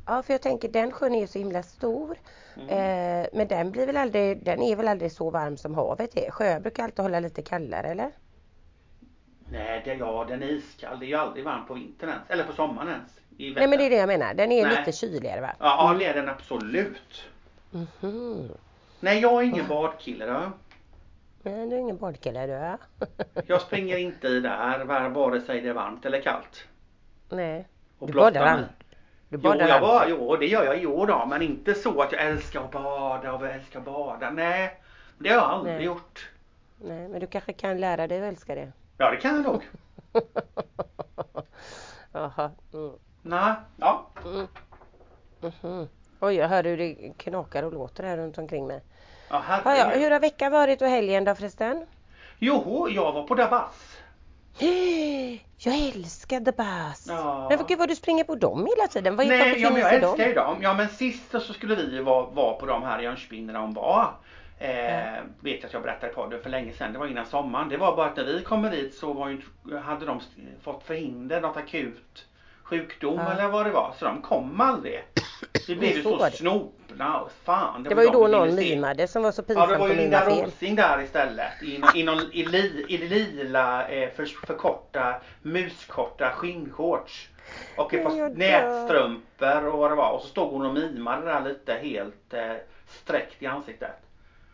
ja, 0.07 0.23
för 0.23 0.33
jag 0.33 0.41
tänker 0.41 0.69
den 0.69 0.91
sjön 0.91 1.15
är 1.15 1.19
ju 1.19 1.27
så 1.27 1.39
himla 1.39 1.63
stor. 1.63 2.17
Mm. 2.55 2.69
Eh, 2.69 3.27
men 3.33 3.47
den 3.47 3.71
blir 3.71 3.85
väl 3.85 3.97
aldrig, 3.97 4.45
den 4.45 4.61
är 4.61 4.75
väl 4.75 4.87
aldrig 4.87 5.11
så 5.11 5.29
varm 5.29 5.57
som 5.57 5.75
havet 5.75 6.17
är. 6.17 6.31
Sjö 6.31 6.59
brukar 6.59 6.83
alltid 6.83 6.99
hålla 7.05 7.19
lite 7.19 7.41
kallare 7.41 7.87
eller? 7.87 8.11
Nej, 9.51 9.81
det, 9.85 9.93
ja 9.93 10.25
den 10.29 10.43
är 10.43 10.47
iskall. 10.47 10.99
Det 10.99 11.05
är 11.05 11.07
ju 11.07 11.15
aldrig 11.15 11.45
varmt 11.45 11.67
på 11.67 11.73
vintern 11.73 12.09
ens. 12.09 12.23
Eller 12.29 12.43
på 12.43 12.53
sommaren 12.53 12.87
ens. 12.89 13.11
Nej 13.55 13.67
men 13.67 13.77
det 13.77 13.85
är 13.85 13.89
det 13.89 13.95
jag 13.95 14.07
menar, 14.07 14.33
den 14.33 14.51
är 14.51 14.65
Nej. 14.67 14.77
lite 14.77 14.91
kyligare 14.91 15.41
va? 15.41 15.51
Ja, 15.59 15.91
ja, 15.93 15.99
det 15.99 16.05
är 16.05 16.13
den 16.13 16.29
absolut. 16.29 17.23
Mhm. 17.71 18.51
Nej, 18.99 19.19
jag 19.19 19.33
är 19.33 19.41
ingen 19.45 19.67
badkille 19.67 20.25
då. 20.25 20.51
Men 21.43 21.69
du 21.69 21.75
är 21.75 21.79
ingen 21.79 21.97
badkille 21.97 22.45
du 22.47 22.51
ja. 22.53 22.77
Jag 23.47 23.61
springer 23.61 23.97
inte 23.97 24.27
i 24.27 24.39
där, 24.39 24.85
var- 24.85 25.09
vare 25.09 25.41
sig 25.41 25.61
det 25.61 25.69
är 25.69 25.73
varmt 25.73 26.05
eller 26.05 26.21
kallt. 26.21 26.63
Nej. 27.29 27.67
Och 27.99 28.07
Du 28.07 28.13
badar 28.13 28.45
an- 28.45 28.59
Du 29.29 29.37
Jo, 29.37 29.39
badar 29.39 29.67
jag 29.67 29.75
an- 29.77 29.81
var, 29.81 30.05
jo, 30.09 30.35
det 30.35 30.45
gör 30.45 30.63
jag 30.65 30.81
i 30.81 30.85
år 30.85 31.07
då, 31.07 31.25
men 31.29 31.41
inte 31.41 31.73
så 31.73 32.01
att 32.01 32.11
jag 32.11 32.21
älskar 32.21 32.63
att 32.63 32.71
bada 32.71 33.33
och 33.33 33.47
älskar 33.47 33.79
att 33.79 33.85
bada. 33.85 34.29
Nej, 34.31 34.81
det 35.17 35.29
har 35.29 35.35
jag 35.35 35.45
aldrig 35.45 35.75
Nej. 35.75 35.85
gjort. 35.85 36.29
Nej 36.81 37.07
men 37.07 37.19
du 37.19 37.27
kanske 37.27 37.53
kan 37.53 37.79
lära 37.79 38.07
dig 38.07 38.17
att 38.17 38.33
älska 38.33 38.55
det. 38.55 38.71
Ja, 39.01 39.11
det 39.11 39.17
kan 39.17 39.35
jag 39.35 39.43
nog. 39.43 39.69
Jaha. 42.11 42.51
Mm. 42.73 42.91
Nej, 43.21 43.53
ja. 43.77 44.07
Mm. 44.25 44.47
Mhm. 45.41 45.87
Oj, 46.19 46.35
jag 46.35 46.47
hör 46.47 46.63
hur 46.63 46.77
det 46.77 47.13
knakar 47.17 47.63
och 47.63 47.73
låter 47.73 48.03
här 48.03 48.17
runt 48.17 48.37
omkring 48.37 48.67
mig. 48.67 48.81
ja 49.29 49.43
Ja, 49.65 49.75
ja, 49.77 49.89
hur 49.89 50.11
har 50.11 50.19
veckan 50.19 50.51
varit 50.51 50.81
och 50.81 50.87
helgen 50.87 51.23
då 51.25 51.35
förresten? 51.35 51.85
Jo, 52.39 52.89
jag 52.89 53.11
var 53.11 53.23
på 53.23 53.35
Dabas. 53.35 53.97
Jag 55.61 55.75
älskar 55.95 56.39
The 56.39 56.51
Bass. 56.51 57.05
Ja. 57.07 57.47
Men 57.49 57.65
gud 57.67 57.79
vad 57.79 57.87
du 57.87 57.95
springer 57.95 58.23
på 58.23 58.35
dem 58.35 58.67
hela 58.75 58.87
tiden. 58.87 59.15
Vad 59.15 59.27
Nej, 59.27 59.61
ja, 59.61 59.69
men 59.69 59.81
jag 59.81 59.93
älskar 59.93 60.17
dem? 60.17 60.27
ju 60.27 60.33
dem. 60.33 60.57
Ja, 60.61 60.73
men 60.73 60.89
sist 60.89 61.31
så 61.31 61.53
skulle 61.53 61.75
vi 61.75 61.99
vara, 61.99 62.25
vara 62.25 62.53
på 62.53 62.65
de 62.65 62.83
här 62.83 62.99
i 62.99 63.03
Jönköping 63.03 63.45
när 63.45 63.53
de 63.53 63.73
var. 63.73 64.13
Eh, 64.61 65.23
Vet 65.39 65.55
jag 65.61 65.65
att 65.65 65.73
jag 65.73 65.81
berättade 65.81 66.13
på 66.13 66.25
det 66.27 66.39
för 66.39 66.49
länge 66.49 66.73
sedan. 66.73 66.93
Det 66.93 66.99
var 66.99 67.07
innan 67.07 67.25
sommaren. 67.25 67.69
Det 67.69 67.77
var 67.77 67.95
bara 67.95 68.05
att 68.07 68.15
när 68.17 68.23
vi 68.23 68.41
kommer 68.43 68.71
dit 68.71 68.93
så 68.93 69.13
var 69.13 69.29
ju, 69.29 69.41
hade 69.77 70.05
de 70.05 70.21
fått 70.63 70.83
förhinder, 70.83 71.41
något 71.41 71.57
akut 71.57 72.25
sjukdom 72.63 73.15
Ja. 73.17 73.31
eller 73.31 73.47
vad 73.47 73.65
det 73.65 73.71
var. 73.71 73.93
Så 73.99 74.05
de 74.05 74.21
kom 74.21 74.61
aldrig. 74.61 75.03
Vi 75.67 75.75
blev 75.75 75.91
ju 75.91 76.03
Så 76.03 76.09
så 76.09 76.17
var 76.17 76.29
det. 76.29 76.35
snopna. 76.37 77.19
och 77.21 77.31
Fan, 77.31 77.83
Det 77.83 77.95
var 77.95 78.03
ju 78.03 78.09
de 78.09 78.13
då 78.13 78.27
någon 78.27 78.55
se. 78.55 78.75
mimade 78.75 79.07
som 79.07 79.23
var 79.23 79.31
så 79.31 79.41
Ja, 79.41 79.45
pinsam 79.47 79.69
det 79.69 79.77
var 79.77 79.87
ju 79.87 79.95
Linda. 79.95 80.29
Rosing 80.29 80.75
där 80.75 81.01
istället. 81.01 81.63
I, 81.63 81.81
i, 81.95 82.03
någon, 82.03 82.19
i, 82.33 82.45
li, 82.45 82.85
i 82.89 82.97
lila 82.97 83.87
eh, 83.87 84.09
för, 84.09 84.25
förkorta, 84.25 85.21
muskorta 85.41 86.29
skinnshorts. 86.31 87.29
Och 87.77 87.93
ett 87.93 88.03
par 88.03 88.29
nätstrumpor 88.29 89.65
och 89.67 89.79
vad 89.79 89.91
det 89.91 89.95
var. 89.95 90.11
Och 90.11 90.21
så 90.21 90.27
stod 90.27 90.51
hon 90.51 90.65
och 90.65 90.73
mimade 90.73 91.25
där 91.25 91.41
lite 91.41 91.73
helt 91.73 92.33
eh, 92.33 92.53
sträckt 92.87 93.43
i 93.43 93.45
ansiktet. 93.45 93.91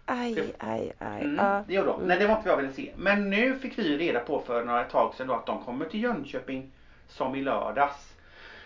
Aj, 0.06 0.54
aj, 0.60 0.94
aj. 1.00 1.22
Mm, 1.22 1.36
Ja. 1.36 1.63
det 1.68 1.74
gjorde 1.74 1.90
hon. 1.92 2.07
Nej, 2.07 2.19
det 2.19 2.28
var 2.28 2.36
inte 2.38 2.50
vad 2.50 2.57
jag 2.57 2.62
ville 2.62 2.74
se. 2.74 2.92
Men 2.96 3.30
nu 3.30 3.60
fick 3.60 3.78
vi 3.80 3.98
reda 3.98 4.19
på 4.19 4.40
för 4.42 4.66
några 4.66 4.84
tag 4.84 5.13
sedan 5.13 5.28
då 5.28 5.34
att 5.34 5.46
de 5.46 5.63
kommer 5.63 5.86
till 5.86 6.04
Jönköping 6.04 6.72
som 7.07 7.36
i 7.36 7.42
lördags. 7.42 8.13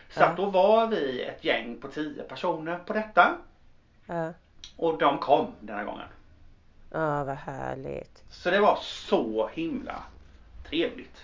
Så 0.09 0.19
Ja. 0.21 0.25
att 0.25 0.37
då 0.37 0.45
var 0.45 0.87
vi 0.87 1.23
ett 1.23 1.43
gäng 1.45 1.77
på 1.81 1.87
tio 1.87 2.23
personer 2.23 2.77
på 2.77 2.93
detta. 2.93 3.37
Ja. 4.05 4.33
Och 4.77 4.97
de 4.97 5.17
kom 5.17 5.47
den 5.59 5.75
här 5.77 5.85
gången. 5.85 6.07
ja, 6.91 7.23
vad 7.23 7.35
härligt. 7.37 8.23
Så 8.29 8.49
det 8.51 8.59
var 8.59 8.77
så 8.81 9.47
himla 9.53 10.03
trevligt. 10.69 11.17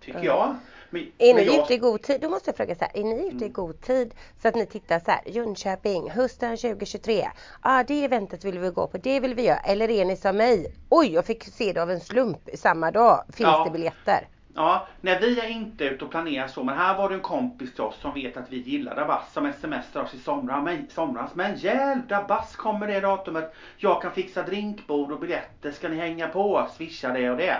Tycker 0.00 0.18
Ja. 0.18 0.24
jag. 0.24 0.56
Men, 0.92 1.02
Är 1.18 1.34
men 1.34 1.46
ni 1.46 1.56
jag, 1.56 1.64
ute 1.64 1.74
i 1.74 1.76
god 1.78 2.02
tid? 2.02 2.20
Då 2.20 2.28
måste 2.28 2.48
jag 2.50 2.56
fråga 2.56 2.74
så 2.74 2.84
här. 2.84 2.96
Är 3.00 3.04
ni 3.04 3.26
ute 3.26 3.36
i 3.36 3.48
Mm. 3.48 3.52
god 3.52 3.80
tid 3.80 4.14
så 4.42 4.48
att 4.48 4.54
ni 4.54 4.66
tittar 4.66 4.98
så 5.00 5.10
här. 5.10 5.20
Jönköping, 5.26 6.10
hösten 6.10 6.56
2023. 6.56 7.14
Ja, 7.22 7.30
ah, 7.60 7.82
det 7.82 8.04
eventet 8.04 8.44
vill 8.44 8.58
vi 8.58 8.68
gå 8.70 8.86
på. 8.86 8.98
Det 8.98 9.20
vill 9.20 9.34
vi 9.34 9.42
göra. 9.46 9.58
Eller 9.58 9.90
är 9.90 10.04
ni 10.04 10.16
som 10.16 10.36
mig? 10.36 10.74
Oj, 10.88 11.12
jag 11.14 11.24
fick 11.26 11.44
se 11.44 11.72
det 11.72 11.82
av 11.82 11.90
en 11.90 12.00
slump 12.00 12.48
samma 12.54 12.90
dag. 12.90 13.24
Finns 13.28 13.40
Ja. 13.48 13.64
det 13.64 13.70
biljetter? 13.70 14.28
Ja, 14.54 14.86
nej 15.00 15.18
vi 15.20 15.40
är 15.40 15.48
inte 15.48 15.84
ute 15.84 16.04
och 16.04 16.10
planerar 16.10 16.48
så. 16.48 16.62
Men 16.64 16.76
här 16.78 16.96
var 16.96 17.08
det 17.08 17.14
en 17.14 17.20
kompis 17.20 17.74
till 17.74 17.82
oss 17.84 17.96
som 18.00 18.14
vet 18.14 18.36
att 18.36 18.52
vi 18.52 18.56
gillar 18.56 18.96
Dabas 18.96 19.32
som 19.32 19.52
smsade 19.60 20.04
oss 20.04 20.14
i 20.14 20.18
somras. 20.18 20.64
Men, 20.64 20.86
somras. 20.90 21.30
men 21.34 21.56
hjälp, 21.56 22.08
Dabas 22.08 22.56
kommer 22.56 22.86
det 22.86 23.00
datumet. 23.00 23.54
Jag 23.76 24.02
kan 24.02 24.12
fixa 24.12 24.42
drinkbord 24.42 25.12
och 25.12 25.20
biljetter. 25.20 25.70
Ska 25.70 25.88
ni 25.88 25.96
hänga 25.96 26.28
på? 26.28 26.68
Swisha 26.76 27.08
det 27.12 27.30
och 27.30 27.36
det. 27.36 27.56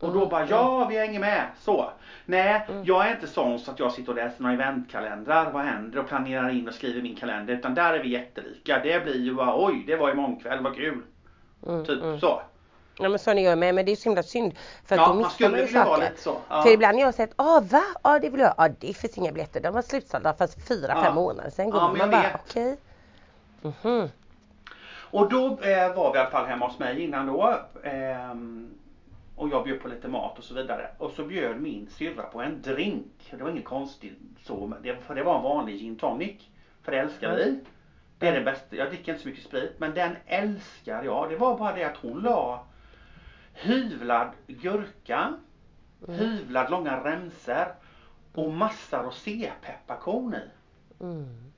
Och 0.00 0.12
då 0.12 0.18
Mm, 0.18 0.28
bara 0.28 0.46
ja, 0.46 0.84
vi 0.90 0.98
hänger 0.98 1.20
med. 1.20 1.46
Så. 1.60 1.90
Nej, 2.26 2.64
Mm. 2.68 2.84
jag 2.84 3.06
är 3.08 3.14
inte 3.14 3.26
sån 3.26 3.58
så 3.58 3.70
att 3.70 3.78
jag 3.78 3.92
sitter 3.92 4.08
och 4.12 4.16
läser 4.16 4.42
några 4.42 4.54
eventkalendrar. 4.54 5.50
Vad 5.50 5.62
händer? 5.64 5.98
Och 5.98 6.08
planerar 6.08 6.48
in 6.50 6.68
och 6.68 6.74
skriver 6.74 7.02
min 7.02 7.16
kalender. 7.16 7.54
Utan 7.54 7.74
där 7.74 7.92
är 7.92 8.02
vi 8.02 8.08
jättelika. 8.08 8.78
Det 8.82 9.04
blir 9.04 9.20
ju 9.20 9.34
bara 9.34 9.64
oj, 9.66 9.84
det 9.86 9.96
var 9.96 10.10
imorgon 10.10 10.40
kväll, 10.40 10.62
vad 10.62 10.74
kul. 10.76 11.02
Mm, 11.66 11.84
Typ 11.84 12.02
mm. 12.02 12.20
så. 12.20 12.42
Ja 13.00 13.08
men 13.08 13.18
så 13.18 13.32
ni 13.34 13.42
gör 13.42 13.56
med. 13.56 13.74
Men 13.74 13.84
det 13.86 13.92
är 13.92 13.96
så 13.96 14.08
himla 14.08 14.22
synd. 14.22 14.54
För 14.86 14.94
att 14.94 15.00
Ja, 15.00 15.08
då 15.08 15.14
missar 15.14 15.30
skulle 15.30 15.48
man 15.50 15.58
ju 15.60 15.64
vilja 15.66 15.84
vara 15.84 15.96
saker. 15.96 16.10
lite 16.10 16.22
så. 16.22 16.36
Ja. 16.48 16.62
För 16.62 16.70
ibland 16.70 16.94
har 16.96 17.02
jag 17.04 17.14
sett, 17.14 17.30
ah 17.36 17.60
va? 17.60 17.82
Ja 18.04 18.18
det 18.18 18.30
vill 18.30 18.40
jag. 18.40 18.54
Ja 18.58 18.68
det 18.68 18.96
finns 18.96 19.18
inga 19.18 19.32
biljetter. 19.32 19.60
De 19.60 19.74
var 19.74 19.82
slutsålda 19.82 20.34
för 20.34 20.46
fyra, 20.68 20.92
Ja. 20.96 21.02
fem 21.02 21.14
månader 21.14 21.50
sedan. 21.50 21.68
Ja, 21.74 21.88
man 21.88 21.96
jag 21.98 22.10
bara, 22.10 22.40
okej. 22.48 22.76
Mhm. 23.62 24.08
Och 25.10 25.28
då 25.30 25.46
eh, 25.46 25.94
var 25.96 26.12
vi 26.12 26.18
i 26.18 26.20
alla 26.20 26.30
fall 26.30 26.46
hemma 26.46 26.66
hos 26.66 26.78
mig 26.78 27.00
innan 27.04 27.26
då. 27.26 27.54
ehm, 27.84 28.70
och 29.38 29.48
jag 29.48 29.64
bjöd 29.64 29.80
på 29.80 29.88
lite 29.88 30.08
mat 30.08 30.38
och 30.38 30.44
så 30.44 30.54
vidare. 30.54 30.90
Och 30.98 31.10
så 31.10 31.24
bjöd 31.24 31.60
min 31.60 31.88
syrra 31.90 32.22
på 32.22 32.40
en 32.42 32.62
drink. 32.62 33.06
Det 33.30 33.42
var 33.42 33.50
inget 33.50 33.64
konstigt 33.64 34.18
så. 34.42 34.74
Det, 34.82 34.96
för 34.96 35.14
det 35.14 35.22
var 35.22 35.36
en 35.36 35.42
vanlig 35.42 35.78
gin 35.78 35.96
tonic. 35.96 36.36
För 36.82 36.92
det 36.92 36.98
älskar 36.98 37.36
vi. 37.36 37.60
Det 38.18 38.28
är 38.28 38.32
det 38.32 38.40
bästa. 38.40 38.76
Jag 38.76 38.88
dricker 38.88 39.12
inte 39.12 39.22
så 39.22 39.28
mycket 39.28 39.44
sprit. 39.44 39.74
Men 39.78 39.94
den 39.94 40.16
älskar 40.26 41.02
jag. 41.02 41.30
Det 41.30 41.36
var 41.36 41.58
bara 41.58 41.74
det 41.74 41.84
att 41.84 41.96
hon 41.96 42.20
la 42.20 42.64
hyvlad 43.52 44.30
gurka. 44.46 45.34
Hyvlad 46.08 46.70
långa 46.70 47.04
remsor. 47.04 47.74
Och 48.34 48.52
massa 48.52 49.02
roségpepparkorn 49.02 50.34
i. 50.34 50.50
Mm. 51.00 51.52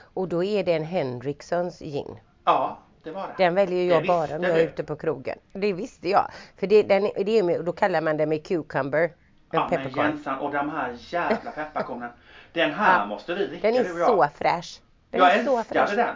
Och 0.00 0.28
då 0.28 0.44
är 0.44 0.64
det 0.64 0.72
en 0.72 0.84
Henrikssons 0.84 1.78
gin. 1.78 2.18
Ja, 2.44 2.78
det. 3.12 3.44
Den 3.44 3.54
väljer 3.54 3.82
ju 3.82 3.88
Det 3.88 3.94
jag 3.94 4.06
bara 4.06 4.36
om 4.36 4.42
jag 4.42 4.60
är 4.60 4.64
ute 4.64 4.84
på 4.84 4.96
krogen. 4.96 5.38
Det 5.52 5.72
visste 5.72 6.08
jag. 6.08 6.30
För 6.56 6.66
det, 6.66 6.82
den, 6.82 7.02
det 7.16 7.38
är 7.38 7.42
med, 7.42 7.64
då 7.64 7.72
kallar 7.72 8.00
man 8.00 8.16
det 8.16 8.26
med 8.26 8.46
cucumber. 8.46 9.02
En 9.04 9.10
Ja 9.50 9.68
men. 9.70 9.90
Jensan 9.96 10.38
och 10.38 10.52
de 10.52 10.70
här 10.70 10.96
jävla 10.98 11.50
pepparkornen. 11.50 12.10
Den 12.52 12.70
här 12.72 12.98
Ja. 13.00 13.06
måste 13.06 13.34
vi 13.34 13.46
dricka 13.46 13.70
Den 13.70 13.76
är 13.86 13.98
jag. 13.98 14.06
så 14.08 14.26
fräsch. 14.34 14.80
Den 15.10 15.20
jag 15.20 15.34
är 15.34 15.44
så 15.44 15.58
älskade 15.58 15.86
fräsch. 15.86 15.96
den. 15.96 16.14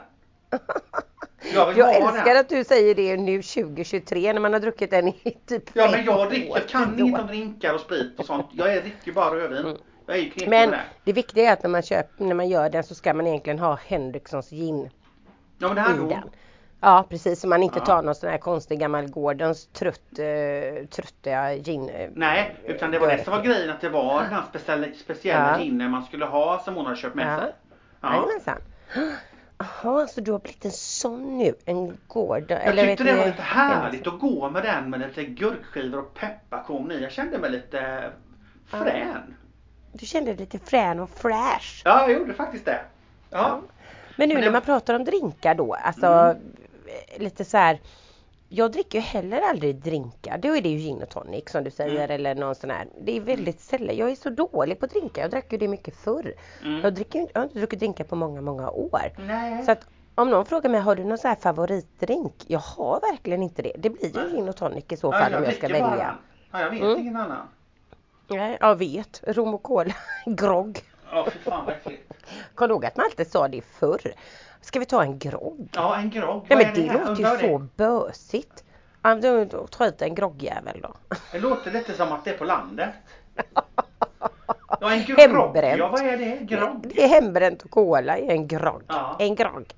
Jag 1.54 1.78
Jag 1.78 1.96
älskar 1.96 2.24
den. 2.24 2.36
att 2.36 2.48
du 2.48 2.64
säger 2.64 2.94
det 2.94 3.16
nu 3.16 3.42
2023 3.42 4.32
när 4.32 4.40
man 4.40 4.52
har 4.52 4.60
druckit 4.60 4.90
den 4.90 5.08
i 5.08 5.12
typ 5.46 5.62
Ja 5.72 5.88
men 5.90 6.04
jag, 6.04 6.28
dricker, 6.28 6.48
jag 6.58 6.68
kan 6.68 6.98
inget 7.00 7.20
om 7.20 7.26
drinkar 7.26 7.74
och 7.74 7.80
sprit 7.80 8.18
och 8.18 8.24
sånt. 8.26 8.46
Jag 8.52 8.74
är 8.74 8.80
dricker 8.80 9.12
bara 9.12 9.34
rödvin. 9.34 9.76
Jag 10.06 10.16
är 10.16 10.20
ju 10.20 10.48
Men 10.48 10.70
det. 10.70 10.80
det 11.04 11.12
viktiga 11.12 11.48
är 11.48 11.52
att 11.52 11.62
när 11.62 11.70
man, 11.70 11.82
köper, 11.82 12.24
när 12.24 12.34
man 12.34 12.48
gör 12.48 12.70
den 12.70 12.84
så 12.84 12.94
ska 12.94 13.14
man 13.14 13.26
egentligen 13.26 13.58
ha 13.58 13.78
Henrikssons 13.86 14.50
gin 14.50 14.90
Ja 15.58 15.66
men 15.66 15.74
det 15.76 15.80
hade 15.82 16.04
i 16.06 16.08
den. 16.14 16.30
Ja 16.80 17.06
precis, 17.08 17.40
så 17.40 17.48
man 17.48 17.62
inte 17.62 17.78
Ja. 17.78 17.84
tar 17.84 18.02
någon 18.02 18.14
sån 18.14 18.30
här 18.30 18.38
konstig 18.38 18.78
gammal 18.80 19.06
Gordons 19.10 19.66
trött, 19.66 20.18
eh, 20.18 20.86
tröttiga 20.86 21.54
gin. 21.56 21.88
eh, 21.88 22.10
Nej, 22.14 22.56
utan 22.66 22.90
det 22.90 22.98
var 22.98 23.08
det 23.08 23.24
som 23.24 23.32
var 23.32 23.42
grejen 23.42 23.70
att 23.70 23.80
det 23.80 23.88
var 23.88 24.22
den 24.22 24.32
här 24.32 24.42
speciella, 24.48 24.86
speciella 25.04 25.56
Ja. 25.58 25.64
ginen 25.64 25.90
man 25.90 26.02
skulle 26.04 26.24
ha 26.24 26.58
som 26.64 26.74
hon 26.74 26.84
hade 26.86 26.96
köpt 26.98 27.14
med 27.14 27.32
Ja. 27.34 27.38
sig. 27.40 27.52
Ja. 28.00 28.14
Jajamensan. 28.14 28.56
Jaha, 29.58 30.06
så 30.06 30.20
du 30.20 30.32
har 30.32 30.38
blivit 30.38 30.64
en 30.64 30.70
sån 30.70 31.38
nu? 31.38 31.54
En 31.64 31.98
Gordon? 32.08 32.58
Jag 32.64 32.72
vet 32.74 32.88
tyckte 32.98 33.04
det 33.04 33.18
var 33.18 33.26
lite 33.26 33.42
härligt 33.42 33.82
Henriksson. 33.84 34.14
att 34.14 34.20
gå 34.20 34.50
med 34.50 34.62
den 34.62 34.90
med 34.90 35.00
lite 35.00 35.24
gurkskivor 35.24 35.98
och 35.98 36.14
pepparkorn 36.14 36.92
i. 36.92 37.02
Jag 37.02 37.12
kände 37.12 37.38
mig 37.38 37.50
lite 37.50 38.10
frän. 38.66 39.34
Du 39.92 40.06
kände 40.06 40.30
dig 40.30 40.36
lite 40.40 40.58
frän 40.58 41.00
och 41.00 41.10
fräsch. 41.10 41.82
Ja, 41.84 42.00
jag 42.08 42.12
gjorde 42.18 42.34
faktiskt 42.34 42.64
det. 42.64 42.80
Ja. 43.30 43.60
Men 44.16 44.28
nu 44.28 44.34
Men 44.34 44.40
det- 44.42 44.46
när 44.48 44.52
man 44.52 44.62
pratar 44.62 44.94
om 44.94 45.04
drinkar 45.04 45.54
då, 45.54 45.74
alltså 45.74 46.06
Mm. 46.06 46.36
Eh, 47.08 47.22
lite 47.22 47.44
så 47.44 47.56
här. 47.56 47.80
Jag 48.52 48.72
dricker 48.72 48.98
ju 48.98 49.02
heller 49.02 49.40
aldrig 49.40 49.76
drinkar. 49.76 50.38
Då 50.38 50.56
är 50.56 50.62
det 50.62 50.68
ju 50.68 50.78
gin 50.78 51.02
och 51.02 51.08
tonic 51.08 51.44
som 51.50 51.64
du 51.64 51.70
säger 51.70 51.96
Mm. 52.04 52.10
eller 52.10 52.34
någon 52.34 52.54
sån 52.54 52.70
här. 52.70 52.86
Det 53.02 53.16
är 53.16 53.20
väldigt 53.20 53.60
sällan. 53.60 53.96
Jag 53.96 54.10
är 54.10 54.14
så 54.14 54.30
dålig 54.30 54.80
på 54.80 54.86
drinkar. 54.86 55.22
Jag 55.22 55.30
drack 55.30 55.52
ju 55.52 55.58
det 55.58 55.68
mycket 55.68 55.96
förr. 55.96 56.34
Mm. 56.64 56.80
Jag, 56.80 56.94
dricker, 56.94 57.18
jag 57.32 57.40
har 57.40 57.42
inte 57.44 57.58
druckit 57.58 57.78
drinkar 57.78 58.04
på 58.04 58.16
många, 58.16 58.40
många 58.40 58.70
år. 58.70 59.12
Nej. 59.18 59.64
Så 59.64 59.72
att 59.72 59.86
om 60.14 60.30
någon 60.30 60.46
frågar 60.46 60.70
mig, 60.70 60.80
har 60.80 60.96
du 60.96 61.04
någon 61.04 61.18
sån 61.18 61.28
här 61.28 61.36
favoritdrink? 61.36 62.34
Jag 62.46 62.58
har 62.60 63.00
verkligen 63.00 63.42
inte 63.42 63.62
det. 63.62 63.72
Det 63.78 63.90
blir 63.90 64.04
ju 64.06 64.12
Nej. 64.14 64.30
gin 64.30 64.48
och 64.48 64.56
tonic 64.56 64.84
i 64.88 64.96
så 64.96 65.06
Ja, 65.06 65.12
fall 65.18 65.34
om 65.34 65.44
jag 65.44 65.54
ska 65.54 65.68
bara 65.68 65.72
välja. 65.90 65.96
den. 66.06 66.14
Ja, 66.52 66.60
jag 66.60 66.70
vet 66.70 66.80
Mm. 66.82 66.98
ingen 67.00 67.16
annan. 67.16 67.48
Nej, 68.28 68.56
jag 68.60 68.76
vet. 68.76 69.22
Rom 69.26 69.54
och 69.54 69.62
cola. 69.62 69.94
Grogg. 70.26 70.78
Ja, 71.12 71.26
fy 71.32 71.38
fan 71.38 71.64
vad 71.66 71.74
äckligt. 71.74 72.12
Kom 72.54 72.68
du 72.68 72.74
ihåg 72.74 72.84
att 72.86 72.96
man 72.96 73.04
alltid 73.06 73.30
sa 73.30 73.48
det 73.48 73.62
förr? 73.62 74.12
Ska 74.60 74.78
vi 74.78 74.86
ta 74.86 75.02
en 75.02 75.18
grogg? 75.18 75.68
Ja, 75.74 75.96
en 75.96 76.10
grogg. 76.10 76.46
Nej 76.48 76.64
men 76.64 76.74
det 76.74 76.88
här? 76.92 76.98
låter 76.98 77.22
ju 77.32 77.38
så 77.50 77.58
det. 77.58 77.68
bösigt. 77.76 78.64
Ja, 79.02 79.14
då, 79.14 79.44
då 79.44 79.66
tar 79.66 79.84
jag 79.84 79.94
ut 79.94 80.02
en 80.02 80.14
groggjävel 80.14 80.80
då. 80.82 80.94
Det 81.32 81.38
låter 81.38 81.70
lite 81.70 81.92
som 81.92 82.12
att 82.12 82.24
det 82.24 82.30
är 82.30 82.38
på 82.38 82.44
landet. 82.44 82.90
Ja, 84.80 84.92
en 84.92 85.04
grogg. 85.04 85.18
Hembränt. 85.20 85.78
Ja, 85.78 85.88
vad 85.88 86.00
är 86.06 86.16
det? 86.16 86.36
Grogg? 86.40 86.92
Det 86.94 87.04
är 87.04 87.08
hembränt 87.08 87.62
och 87.62 87.70
cola 87.70 88.18
i 88.18 88.28
en 88.28 88.48
grogg. 88.48 88.82
Ja. 88.86 89.16
En 89.18 89.34
grogg. 89.34 89.74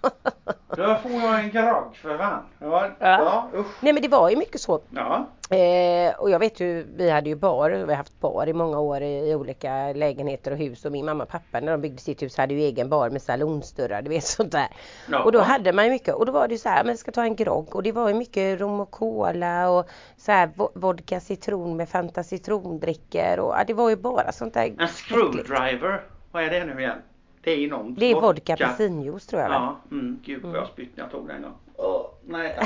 Då 0.76 0.94
får 1.02 1.10
jag 1.10 1.40
en 1.44 1.50
grogg 1.50 1.96
för 1.96 2.18
fan. 2.18 2.42
Ja, 2.58 2.88
Ja. 2.98 3.48
ja. 3.54 3.64
Nej 3.80 3.92
men 3.92 4.02
det 4.02 4.08
var 4.08 4.30
ju 4.30 4.36
mycket 4.36 4.60
så. 4.60 4.80
Ja. 4.90 5.26
Eh, 5.56 6.14
och 6.20 6.30
jag 6.30 6.38
vet 6.38 6.60
ju, 6.60 6.86
vi 6.96 7.10
hade 7.10 7.28
ju 7.28 7.36
bar, 7.36 7.70
vi 7.70 7.80
har 7.92 7.94
haft 7.94 8.20
bar 8.20 8.46
i 8.48 8.52
många 8.52 8.78
år 8.80 9.00
i, 9.02 9.30
i 9.30 9.34
olika 9.34 9.92
lägenheter 9.92 10.50
och 10.50 10.56
hus 10.58 10.84
och 10.84 10.92
min 10.92 11.04
mamma 11.04 11.24
och 11.24 11.30
pappa 11.30 11.60
när 11.60 11.72
de 11.72 11.80
byggde 11.80 11.98
sitt 11.98 12.22
hus 12.22 12.36
hade 12.36 12.54
ju 12.54 12.60
egen 12.60 12.88
bar 12.88 13.10
med 13.10 13.22
salonsdörrar, 13.22 14.02
du 14.02 14.08
vet 14.08 14.24
sånt 14.24 14.52
där. 14.52 14.66
ja. 15.10 15.22
Och 15.22 15.32
då 15.32 15.40
hade 15.40 15.72
man 15.72 15.84
ju 15.84 15.90
mycket 15.90 16.14
och 16.14 16.26
då 16.26 16.32
var 16.32 16.48
det 16.48 16.54
ju 16.54 16.58
så 16.58 16.68
här, 16.68 16.84
jag 16.84 16.98
ska 16.98 17.12
ta 17.12 17.22
en 17.22 17.36
grogg 17.36 17.76
och 17.76 17.82
det 17.82 17.92
var 17.92 18.08
ju 18.08 18.14
mycket 18.14 18.60
rom 18.60 18.80
och 18.80 18.90
cola 18.90 19.70
och 19.70 19.88
så 20.16 20.32
här 20.32 20.46
vo- 20.46 20.70
vodka 20.74 21.20
citron 21.20 21.76
med 21.76 21.88
Fanta 21.88 22.22
citrondrickor 22.22 23.38
och 23.38 23.54
ja, 23.58 23.64
det 23.66 23.74
var 23.74 23.90
ju 23.90 23.96
bara 23.96 24.32
sånt 24.32 24.54
där 24.54 24.74
En 24.78 24.88
screwdriver. 24.88 26.02
Vad 26.32 26.42
är 26.44 26.50
det 26.50 26.64
nu 26.64 26.80
igen? 26.80 26.98
Det 27.42 27.50
är 27.50 27.68
någon 27.68 27.94
Det 27.94 28.06
är 28.06 28.20
vodka 28.20 28.54
apelsinjuice 28.54 29.26
tror 29.26 29.42
jag. 29.42 29.50
Ja, 29.50 29.80
mm, 29.90 30.20
gud 30.24 30.42
vad 30.42 30.56
jag 30.56 30.68
spytt 30.68 30.96
när 30.96 31.04
jag 31.04 31.10
tog 31.10 31.28
den 31.28 31.42
gång. 31.42 31.54
Åh, 31.76 32.06
nej. 32.24 32.58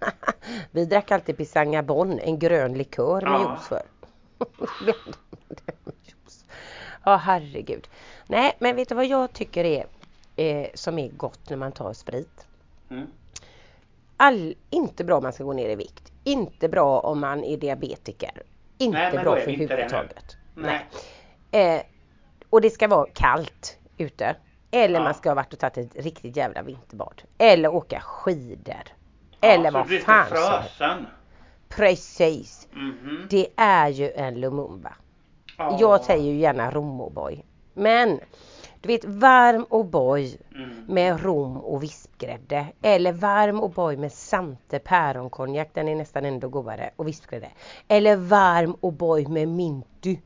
Vi 0.70 0.84
drack 0.84 1.10
alltid 1.10 1.36
Pisang 1.36 1.86
Bon, 1.86 2.18
en 2.18 2.38
grön 2.38 2.74
likör 2.74 3.20
med 3.20 3.30
Ja. 3.32 3.50
juice 3.50 3.68
för. 3.68 3.82
Ja 7.04 7.16
herregud. 7.16 7.88
Nej 8.26 8.56
men 8.58 8.76
vet 8.76 8.88
du 8.88 8.94
vad 8.94 9.06
jag 9.06 9.32
tycker 9.32 9.64
är 9.64 9.86
eh, 10.36 10.66
som 10.74 10.98
är 10.98 11.08
gott 11.08 11.50
när 11.50 11.56
man 11.56 11.72
tar 11.72 11.92
sprit? 11.92 12.46
Mm. 12.90 13.06
All, 14.16 14.54
inte 14.70 15.04
bra 15.04 15.16
om 15.16 15.22
man 15.22 15.32
ska 15.32 15.44
gå 15.44 15.52
ner 15.52 15.68
i 15.68 15.74
vikt. 15.76 16.12
Inte 16.24 16.68
bra 16.68 17.00
om 17.00 17.20
man 17.20 17.44
är 17.44 17.56
diabetiker. 17.56 18.42
Inte 18.78 18.98
Nej, 18.98 19.24
bra 19.24 19.36
för 19.36 19.50
huvudtaget. 19.50 20.36
Nej. 20.54 20.86
Eh, 21.50 21.82
och 22.50 22.60
det 22.60 22.70
ska 22.70 22.88
vara 22.88 23.06
kallt 23.14 23.78
ute. 24.00 24.36
Eller 24.70 24.98
Ja. 24.98 25.04
man 25.04 25.14
ska 25.14 25.30
ha 25.30 25.34
varit 25.34 25.52
och 25.52 25.58
tagit 25.58 25.78
ett 25.78 26.04
riktigt 26.04 26.36
jävla 26.36 26.62
vinterbad. 26.62 27.22
Eller 27.38 27.74
åka 27.74 28.00
skidor. 28.00 28.82
Eller 29.40 29.64
ja, 29.64 29.70
så 29.70 29.76
vad 29.78 30.00
fan 30.02 30.64
som. 30.78 31.06
Precis. 31.68 32.68
Mhm. 32.72 33.26
Det 33.30 33.46
är 33.56 33.88
ju 33.88 34.10
en 34.10 34.40
Lumumba. 34.40 34.92
Ja. 35.58 35.76
Jag 35.80 36.00
säger 36.00 36.32
ju 36.32 36.38
gärna 36.38 36.70
rom 36.70 37.00
O'boy. 37.00 37.42
Men 37.74 38.20
du 38.80 38.86
vet 38.86 39.04
varm 39.04 39.66
O'boy 39.70 40.36
Mm. 40.54 40.84
med 40.88 41.24
rom 41.24 41.56
och 41.56 41.82
vispgrädde. 41.82 42.66
Eller 42.82 43.12
varm 43.12 43.60
O'boy 43.60 43.96
med 43.96 44.12
Sante 44.12 44.78
päronkonjak. 44.78 45.68
Den 45.72 45.88
är 45.88 45.94
nästan 45.96 46.24
ändå 46.24 46.48
godare. 46.48 46.90
Och 46.96 47.08
vispgrädde. 47.08 47.48
Eller 47.88 48.16
varm 48.16 48.76
O'boy 48.80 49.28
med 49.28 49.48
Minty. 49.48 50.18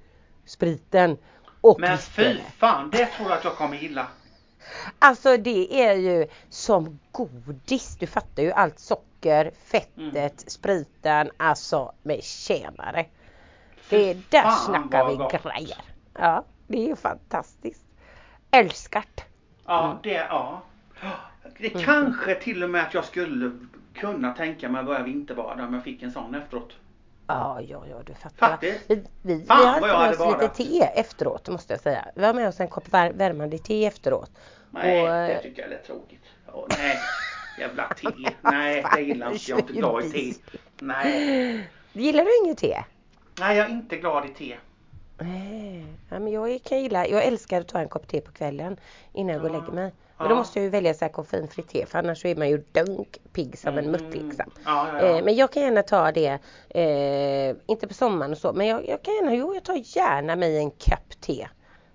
Spriten. 0.45 1.16
Och 1.64 1.80
Men 1.80 1.99
fy 1.99 2.38
fan, 2.59 2.90
det 2.90 3.06
tror 3.06 3.28
jag 3.28 3.38
att 3.38 3.44
jag 3.44 3.56
kommer 3.56 3.76
gilla. 3.76 4.06
Alltså 4.99 5.37
det 5.37 5.83
är 5.85 5.94
ju 5.94 6.26
som 6.49 6.99
godis. 7.12 7.97
Du 8.00 8.06
fattar 8.06 8.42
ju 8.42 8.52
allt 8.52 8.78
socker, 8.78 9.50
fettet, 9.64 9.97
Mm. 9.97 10.30
spriten. 10.47 11.30
Alltså 11.37 11.92
med 12.02 12.23
tjänare. 12.25 13.06
Det 13.88 14.11
är, 14.11 14.23
där 14.30 14.42
fan, 14.42 14.59
snackar 14.59 15.09
vi 15.09 15.16
gott. 15.16 15.33
grejer. 15.42 15.78
Ja, 16.14 16.44
det 16.66 16.78
är 16.85 16.87
ju 16.88 16.97
fantastiskt. 16.97 17.85
Älskat. 18.50 19.25
Ja, 19.66 19.85
Mm. 19.85 19.97
det, 20.02 20.11
ja. 20.14 20.62
Det 21.59 21.68
kanske 21.71 22.35
till 22.35 22.62
och 22.64 22.71
med 22.71 22.83
att 22.83 22.94
jag 22.94 23.04
skulle 23.04 23.59
kunna 23.94 24.33
tänka 24.33 24.68
mig 24.68 24.78
att 24.80 24.87
börja 24.87 25.02
vinterbada 25.02 25.64
om 25.66 25.75
jag 25.75 25.85
fick 25.85 26.02
en 26.02 26.12
sån 26.12 26.35
efteråt. 26.35 26.73
Ja, 27.26 27.61
ja, 27.61 27.85
ja, 27.90 28.02
du 28.07 28.14
fattar. 28.14 28.49
Faktiskt. 28.50 28.81
Vi, 28.90 28.95
vi, 29.23 29.35
vi 29.35 29.47
Fan, 29.47 29.62
jag 29.62 29.81
med 29.81 29.90
hade 29.90 30.16
oss 30.16 30.40
lite 30.43 30.54
te 30.54 30.81
efteråt 30.83 31.49
måste 31.49 31.73
jag 31.73 31.81
säga. 31.81 32.09
Vi 32.14 32.25
har 32.25 32.35
med 32.35 32.49
oss 32.49 32.61
en 32.61 32.69
kopp 32.69 32.88
vär, 32.88 33.12
värmande 33.12 33.59
te 33.59 33.87
efteråt. 33.87 34.31
Nej, 34.71 35.02
Och, 35.02 35.09
det 35.09 35.35
eh, 35.35 35.43
tycker 35.43 35.62
jag 35.62 35.66
är 35.73 35.76
lite 35.76 35.87
tråkigt. 35.87 36.21
Åh, 36.52 36.66
nej, 36.78 36.99
jävla 37.59 37.88
te. 37.88 38.09
Nej, 38.40 38.85
det 38.95 39.00
gillar 39.00 39.33
inte 39.33 39.50
jag. 39.50 39.59
är 39.59 39.62
inte 39.62 39.73
glad 39.73 40.04
i 40.04 40.11
te. 40.11 40.40
Nej. 40.78 41.71
Gillar 41.93 42.25
du 42.25 42.47
inget 42.47 42.59
te? 42.59 42.85
Nej, 43.40 43.57
jag 43.57 43.66
är 43.66 43.71
inte 43.71 43.97
glad 43.97 44.25
i 44.26 44.28
te. 44.28 44.57
Nej, 45.19 45.85
ja, 46.11 46.19
men 46.19 46.33
jag 46.33 46.62
kan 46.62 46.83
gilla, 46.83 47.07
jag 47.07 47.25
älskar 47.25 47.61
att 47.61 47.69
ta 47.69 47.78
en 47.78 47.88
kopp 47.88 48.09
te 48.09 48.21
på 48.21 48.33
kvällen 48.33 48.76
innan 49.12 49.33
jag 49.33 49.43
går 49.43 49.49
och 49.49 49.54
lägger 49.54 49.73
mig. 49.73 49.93
Men 50.18 50.25
Ja. 50.26 50.28
då 50.28 50.35
måste 50.37 50.59
jag 50.59 50.64
ju 50.64 50.71
välja 50.71 50.94
så 50.94 51.04
här 51.04 51.12
koffeinfritt 51.12 51.68
te 51.68 51.87
för 51.87 51.99
annars 51.99 52.23
så 52.23 52.28
är 52.28 52.37
man 52.37 52.49
ju 52.49 52.64
dunk 52.73 53.18
pigg 53.33 53.59
som 53.59 53.78
en 53.78 53.90
mutt 53.90 54.00
Mm. 54.00 54.12
liksom. 54.28 54.50
Ja, 54.64 54.88
ja, 54.92 55.06
ja. 55.06 55.18
Eh, 55.18 55.25
men 55.25 55.35
jag 55.37 55.52
kan 55.52 55.62
gärna 55.62 55.83
ta 55.83 56.12
det, 56.12 56.38
eh, 56.68 57.56
inte 57.66 57.87
på 57.88 57.94
sommaren 57.94 58.33
och 58.33 58.38
så, 58.38 58.52
men 58.52 58.66
jag, 58.66 58.88
jag 58.88 59.02
kan 59.02 59.14
gärna, 59.14 59.35
jo 59.35 59.54
jag 59.54 59.64
tar 59.64 59.97
gärna 59.97 60.37
mig 60.37 60.59
en 60.59 60.71
kopp 60.71 61.21
te. 61.21 61.49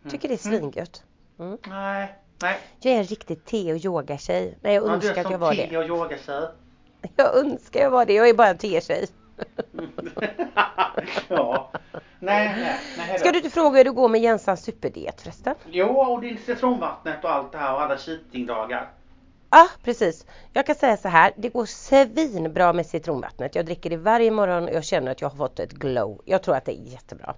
Tycker 0.09 0.27
det 0.29 0.45
är 0.45 0.47
Mm. 0.47 0.59
svingött. 0.59 1.03
Mm. 1.39 1.57
Nej, 1.67 2.15
nej. 2.41 2.57
Jag 2.79 2.93
är 2.93 2.97
en 2.97 3.03
riktig 3.03 3.45
te 3.45 3.73
och 3.73 3.85
yogatjej. 3.85 4.57
Nej 4.61 4.73
jag 4.75 4.88
Ja, 4.88 4.91
önskar 4.93 5.15
är 5.15 5.25
att 5.25 5.31
jag 5.31 5.39
var 5.39 5.53
te 5.55 5.67
det. 5.71 5.77
och 5.77 5.85
yogatjej. 5.85 6.47
Jag 7.15 7.38
önskar 7.38 7.79
jag 7.79 7.89
var 7.89 8.05
det, 8.05 8.13
jag 8.13 8.29
är 8.29 8.33
bara 8.33 8.47
en 8.47 8.57
te-tjej. 8.57 9.07
ja. 11.27 11.71
Nej, 12.19 12.55
nej, 12.59 12.75
Ska 13.18 13.32
du 13.32 13.38
inte 13.38 13.50
fråga 13.50 13.78
hur 13.78 13.84
det 13.84 13.92
går 13.92 14.10
med 14.10 14.22
Jensans 14.22 14.63
superdiet 14.63 15.22
förresten? 15.22 15.56
Jo, 15.66 15.88
och 15.88 16.22
det 16.22 16.30
är 16.30 16.38
citronvattnet 16.46 17.24
och 17.24 17.32
allt 17.32 17.51
det 17.51 17.58
här 17.58 17.74
och 17.74 17.82
alla 17.82 17.98
cheatingdagar. 17.98 18.89
Ja, 19.50 19.68
precis. 19.84 20.25
Jag 20.54 20.66
kan 20.66 20.75
säga 20.75 20.98
så 20.98 21.08
här, 21.08 21.32
det 21.38 21.50
går 21.50 21.66
svinbra 21.66 22.74
med 22.74 22.86
citronvattnet. 22.86 23.56
Jag 23.56 23.66
dricker 23.66 23.89
det 23.89 23.98
varje 23.98 24.32
morgon 24.32 24.63
och 24.63 24.74
jag 24.74 24.84
känner 24.84 25.12
att 25.12 25.22
jag 25.22 25.30
har 25.30 25.38
fått 25.38 25.60
ett 25.60 25.72
glow. 25.72 26.22
Jag 26.25 26.44
tror 26.44 26.56
att 26.56 26.66
det 26.66 26.72
är 26.72 26.92
jättebra. 26.92 27.36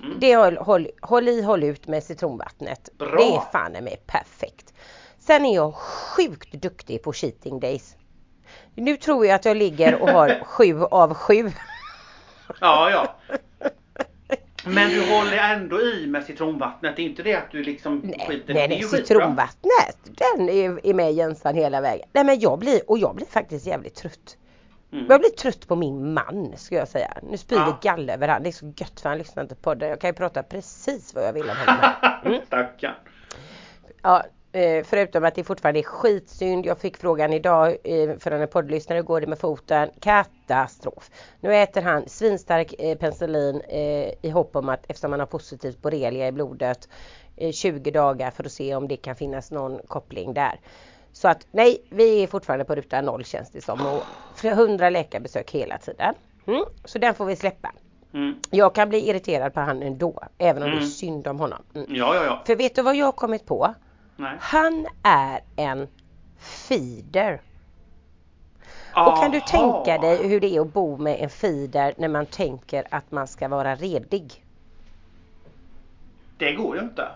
Mm. 0.00 0.16
Det 0.20 0.36
håll, 0.36 0.56
håll, 0.56 0.88
håll 1.02 1.28
i, 1.28 1.42
håll 1.42 1.64
ut 1.64 1.86
med 1.86 2.04
citronvattnet. 2.04 2.88
Bra. 2.98 3.16
Det 3.16 3.36
är 3.36 3.40
fan 3.52 3.72
med 3.72 4.06
perfekt. 4.06 4.74
Sen 5.18 5.44
är 5.44 5.54
jag 5.54 5.74
sjukt 5.74 6.52
duktig 6.52 7.02
på 7.02 7.12
cheating 7.12 7.60
days. 7.60 7.96
Nu 8.74 8.96
tror 8.96 9.26
jag 9.26 9.34
att 9.34 9.44
jag 9.44 9.56
ligger 9.56 10.02
och 10.02 10.08
har 10.08 10.40
sju 10.44 10.82
av 10.82 11.14
sju. 11.14 11.52
Ja, 12.60 12.90
ja. 12.90 13.16
Men 14.66 14.90
du 14.90 15.10
håller 15.10 15.36
ändå 15.36 15.80
i 15.80 16.06
med 16.06 16.24
citronvattnet. 16.24 16.96
Det 16.96 17.02
är 17.02 17.04
inte 17.04 17.22
det 17.22 17.34
att 17.34 17.50
du 17.50 17.62
liksom 17.62 17.98
Nej, 18.04 18.26
skiter 18.28 18.54
nej, 18.54 18.68
nej 18.68 18.82
citronvattnet 18.82 19.96
den 20.04 20.48
är, 20.48 20.86
är 20.86 20.94
med 20.94 21.12
Jensan 21.12 21.54
hela 21.54 21.80
vägen. 21.80 22.08
Nej 22.12 22.24
men 22.24 22.40
jag 22.40 22.58
blir, 22.58 22.90
och 22.90 22.98
jag 22.98 23.14
blir 23.14 23.26
faktiskt 23.26 23.66
jävligt 23.66 23.94
trött. 23.94 24.36
Mm. 24.92 25.06
Jag 25.08 25.20
blir 25.20 25.30
trött 25.30 25.68
på 25.68 25.76
min 25.76 26.12
man 26.12 26.52
ska 26.56 26.74
jag 26.74 26.88
säga. 26.88 27.14
Nu 27.22 27.36
spyr 27.36 27.56
Ja. 27.56 27.78
det 27.82 27.88
galler 27.88 28.14
över 28.14 28.28
han. 28.28 28.42
Det 28.42 28.48
är 28.48 28.52
så 28.52 28.72
gött 28.76 29.00
för 29.00 29.08
han 29.08 29.18
lyssnar 29.18 29.42
inte 29.42 29.54
på 29.54 29.60
podden. 29.60 29.88
Jag 29.88 30.00
kan 30.00 30.10
ju 30.10 30.14
prata 30.14 30.42
precis 30.42 31.14
vad 31.14 31.24
jag 31.24 31.32
vill 31.32 31.42
om 31.50 31.56
honom. 31.66 31.90
Mm. 32.24 32.40
Stackarn. 32.46 32.94
Ja, 34.02 34.24
förutom 34.84 35.24
att 35.24 35.34
det 35.34 35.44
fortfarande 35.44 35.80
är 35.80 35.82
skitsynd. 35.82 36.66
Jag 36.66 36.78
fick 36.78 36.96
frågan 36.96 37.32
idag 37.32 37.76
eh, 37.84 38.16
från 38.18 38.32
en 38.40 38.48
poddlyssnare, 38.48 38.96
hur 38.96 39.04
går 39.04 39.20
det 39.20 39.26
med 39.26 39.38
foten? 39.38 39.90
Katastrof. 40.00 41.10
Nu 41.40 41.54
äter 41.54 41.82
han 41.82 42.08
svinstark 42.08 42.74
eh, 42.78 42.98
penicillin 42.98 43.60
eh, 43.60 44.10
i 44.22 44.30
hopp 44.30 44.56
om 44.56 44.68
att 44.68 44.84
eftersom 44.88 45.10
han 45.10 45.20
har 45.20 45.26
positivt 45.26 45.82
borrelia 45.82 46.28
i 46.28 46.32
blodet 46.32 46.88
20 47.52 47.90
dagar 47.90 48.30
för 48.30 48.44
att 48.44 48.52
se 48.52 48.74
om 48.74 48.88
det 48.88 48.96
kan 48.96 49.16
finnas 49.16 49.50
någon 49.50 49.80
koppling 49.88 50.34
där. 50.34 50.60
Så 51.12 51.28
att 51.28 51.46
nej, 51.50 51.82
vi 51.90 52.22
är 52.22 52.26
fortfarande 52.26 52.64
på 52.64 52.74
ruta 52.74 53.00
noll 53.00 53.24
känns 53.24 53.50
det 53.50 53.60
som 53.60 53.86
och 53.86 54.44
100 54.44 54.90
läkarbesök 54.90 55.50
hela 55.50 55.78
tiden. 55.78 56.14
Mm, 56.46 56.64
så 56.84 56.98
den 56.98 57.14
får 57.14 57.24
vi 57.24 57.36
släppa. 57.36 57.72
Mm. 58.14 58.34
Jag 58.50 58.74
kan 58.74 58.88
bli 58.88 59.08
irriterad 59.08 59.54
på 59.54 59.60
han 59.60 59.82
ändå, 59.82 60.22
även 60.38 60.62
om 60.62 60.68
mm. 60.68 60.80
det 60.80 60.84
är 60.84 60.88
synd 60.88 61.26
om 61.26 61.40
honom. 61.40 61.62
Mm. 61.74 61.86
Ja, 61.88 62.14
ja, 62.14 62.24
ja. 62.24 62.42
För 62.46 62.56
vet 62.56 62.74
du 62.74 62.82
vad 62.82 62.96
jag 62.96 63.04
har 63.04 63.12
kommit 63.12 63.46
på? 63.46 63.74
Nej. 64.16 64.36
Han 64.40 64.86
är 65.02 65.40
en 65.56 65.88
feeder. 66.38 67.40
Aha. 68.94 69.12
Och 69.12 69.22
kan 69.22 69.30
du 69.30 69.40
tänka 69.40 69.98
dig 69.98 70.28
hur 70.28 70.40
det 70.40 70.56
är 70.56 70.60
att 70.60 70.72
bo 70.72 70.96
med 70.96 71.16
en 71.20 71.30
feeder 71.30 71.94
när 71.96 72.08
man 72.08 72.26
tänker 72.26 72.84
att 72.90 73.10
man 73.10 73.26
ska 73.26 73.48
vara 73.48 73.74
redig? 73.74 74.44
Det 76.38 76.52
går 76.52 76.76
ju 76.76 76.82
inte. 76.82 77.08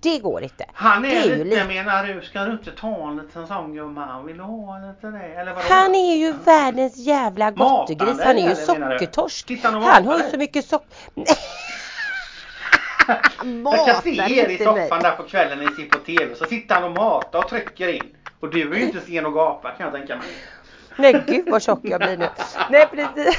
Det 0.00 0.18
går 0.18 0.42
inte. 0.42 0.64
Han 0.72 1.04
är, 1.04 1.08
är 1.08 1.22
lite, 1.22 1.44
lite, 1.44 1.64
menar 1.64 2.04
du, 2.04 2.22
ska 2.22 2.44
du 2.44 2.52
inte 2.52 2.70
ta 2.70 3.08
en 3.10 3.16
liten 3.16 3.46
sån 3.46 3.74
gumman? 3.74 4.26
Vill 4.26 4.36
du 4.36 4.42
ha 4.42 4.78
lite 4.78 5.06
det? 5.06 5.34
Eller 5.34 5.54
vadå? 5.54 5.66
Han 5.70 5.94
är 5.94 6.16
ju 6.16 6.32
världens 6.32 6.96
jävla 6.96 7.50
gottegris. 7.50 8.20
Han 8.24 8.38
är 8.38 8.48
ju 8.48 8.54
sockertorsk. 8.54 9.52
Han 9.62 10.06
har 10.06 10.18
ju 10.18 10.30
så 10.30 10.38
mycket 10.38 10.64
socker. 10.64 10.88
Jag 13.64 13.86
kan 13.86 14.02
se 14.02 14.40
er 14.40 14.48
i 14.48 14.58
soffan 14.58 15.02
där 15.02 15.16
på 15.16 15.22
kvällen 15.22 15.58
när 15.58 15.70
ni 15.70 15.76
ser 15.76 15.84
på 15.84 15.98
TV. 15.98 16.34
Så 16.34 16.44
sitter 16.44 16.74
han 16.74 16.84
och 16.84 16.92
matar 16.92 17.38
och 17.38 17.48
trycker 17.48 17.88
in. 17.88 18.16
Och 18.40 18.50
du 18.50 18.72
är 18.72 18.76
ju 18.76 18.82
inte 18.82 19.00
sen 19.00 19.26
och 19.26 19.32
gapa 19.32 19.70
kan 19.70 19.84
jag 19.86 19.94
tänka 19.94 20.16
mig. 20.16 20.26
Nej 20.96 21.24
gud 21.26 21.48
vad 21.50 21.62
tjock 21.62 21.80
jag 21.82 22.00
blir 22.00 22.16
nu. 22.16 22.28
Nej 22.70 22.86
precis. 22.86 23.38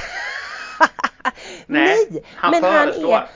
Nej, 1.66 1.96
Nej 2.10 2.24
han 2.36 2.50
men 2.50 2.62
föreslår. 2.62 3.12
han 3.12 3.22
är. 3.22 3.28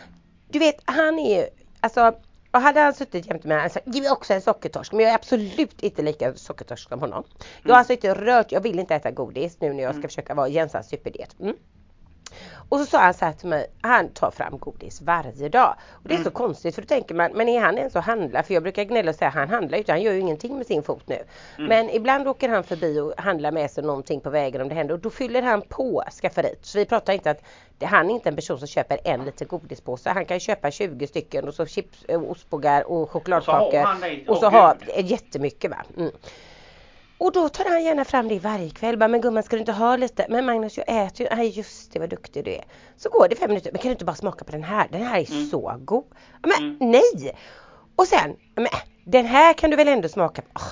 Du 0.48 0.58
vet 0.58 0.76
han 0.84 1.18
är 1.18 1.48
alltså 1.80 2.14
och 2.52 2.60
hade 2.60 2.80
han 2.80 2.94
suttit 2.94 3.26
jämte 3.26 3.48
mig 3.48 3.66
och 3.66 3.72
sagt, 3.72 3.86
ge 3.86 4.00
mig 4.00 4.10
också 4.10 4.34
en 4.34 4.42
sockertorsk. 4.42 4.92
Men 4.92 5.00
jag 5.00 5.10
är 5.10 5.14
absolut 5.14 5.82
inte 5.82 6.02
lika 6.02 6.34
sockertorsk 6.34 6.88
som 6.88 7.00
honom. 7.00 7.24
Jag 7.62 7.68
har 7.68 7.70
mm. 7.70 7.78
alltså 7.78 7.92
inte 7.92 8.14
rört, 8.14 8.52
jag 8.52 8.60
vill 8.60 8.78
inte 8.78 8.94
äta 8.94 9.10
godis 9.10 9.60
nu 9.60 9.72
när 9.72 9.82
jag 9.82 9.90
ska 9.90 9.98
mm. 9.98 10.08
försöka 10.08 10.34
vara 10.34 10.48
Jensans 10.48 10.88
superdiet. 10.88 11.40
Mm. 11.40 11.56
Och 12.68 12.78
så 12.78 12.86
sa 12.86 12.98
han 12.98 13.14
så 13.14 13.24
här 13.24 13.32
till 13.32 13.48
mig, 13.48 13.66
han 13.80 14.08
tar 14.08 14.30
fram 14.30 14.58
godis 14.58 15.00
varje 15.00 15.48
dag. 15.48 15.74
Och 15.90 16.08
det 16.08 16.14
är 16.14 16.16
mm. 16.16 16.24
så 16.24 16.30
konstigt 16.30 16.74
för 16.74 16.82
då 16.82 16.86
tänker 16.86 17.14
man, 17.14 17.32
men 17.34 17.48
är 17.48 17.60
han 17.60 17.78
ens 17.78 17.96
och 17.96 18.02
handlar? 18.02 18.42
För 18.42 18.54
jag 18.54 18.62
brukar 18.62 18.84
gnälla 18.84 19.10
och 19.10 19.16
säga 19.16 19.30
han 19.30 19.48
handlar 19.48 19.78
inte, 19.78 19.92
han 19.92 20.02
gör 20.02 20.12
ju 20.12 20.20
ingenting 20.20 20.56
med 20.56 20.66
sin 20.66 20.82
fot 20.82 21.08
nu. 21.08 21.22
Mm. 21.58 21.68
Men 21.68 21.90
ibland 21.90 22.28
åker 22.28 22.48
han 22.48 22.64
förbi 22.64 23.00
och 23.00 23.14
handlar 23.16 23.52
med 23.52 23.70
sig 23.70 23.84
någonting 23.84 24.20
på 24.20 24.30
vägen 24.30 24.60
om 24.60 24.68
det 24.68 24.74
händer 24.74 24.94
och 24.94 25.00
då 25.00 25.10
fyller 25.10 25.42
han 25.42 25.62
på 25.62 26.04
skafferiet. 26.22 26.58
Så 26.62 26.78
vi 26.78 26.84
pratar 26.84 27.12
inte 27.12 27.30
att 27.30 27.42
det, 27.78 27.86
han 27.86 28.10
är 28.10 28.14
inte 28.14 28.28
en 28.28 28.36
person 28.36 28.58
som 28.58 28.68
köper 28.68 28.98
en 29.04 29.24
liten 29.24 29.48
godispåse. 29.48 30.10
Han 30.10 30.24
kan 30.24 30.40
köpa 30.40 30.70
20 30.70 31.06
stycken 31.06 31.48
och 31.48 31.54
så 31.54 31.66
chips, 31.66 32.04
och 32.04 32.30
ostbågar 32.30 32.90
och 32.90 33.10
chokladkakor. 33.10 33.86
Och 34.28 34.36
så 34.36 34.46
har 34.46 34.60
han 34.60 35.06
jättemycket 35.06 35.70
va. 35.70 35.84
Mm. 35.96 36.12
Och 37.19 37.33
då 37.33 37.49
tar 37.49 37.64
han 37.64 37.85
gärna 37.85 38.04
fram 38.04 38.28
det 38.28 38.38
varje 38.38 38.71
kväll. 38.71 38.99
Bara, 38.99 39.09
men 39.09 39.21
gumman 39.21 39.42
ska 39.42 39.57
du 39.57 39.61
inte 39.61 39.73
ha 39.73 39.97
lite? 39.97 40.26
Men 40.28 40.47
Magnus 40.47 40.78
jag 40.78 41.04
äter 41.07 41.26
ju. 41.26 41.37
Nej 41.37 41.49
just 41.49 41.92
det 41.92 41.99
vad 41.99 42.09
duktig 42.09 42.45
du 42.45 42.50
är. 42.50 42.64
Så 42.97 43.11
går 43.11 43.28
det 43.28 43.37
fem 43.37 43.49
minuter. 43.49 43.73
Men 43.73 43.78
kan 43.78 43.88
du 43.88 43.92
inte 43.92 44.04
bara 44.04 44.16
smaka 44.16 44.45
på 44.45 44.52
den 44.52 44.64
här? 44.64 44.88
Den 44.90 45.02
här 45.02 45.21
är 45.21 45.31
mm. 45.33 45.47
så 45.47 45.78
god. 45.81 46.04
Men 46.42 46.76
mm. 46.76 46.90
nej! 46.90 47.37
Och 47.97 48.07
sen, 48.07 48.37
men 48.54 48.69
den 49.04 49.26
här 49.26 49.52
kan 49.52 49.71
du 49.71 49.76
väl 49.76 49.89
ändå 49.89 50.08
smaka 50.08 50.43
på? 50.43 50.49
Oh. 50.60 50.69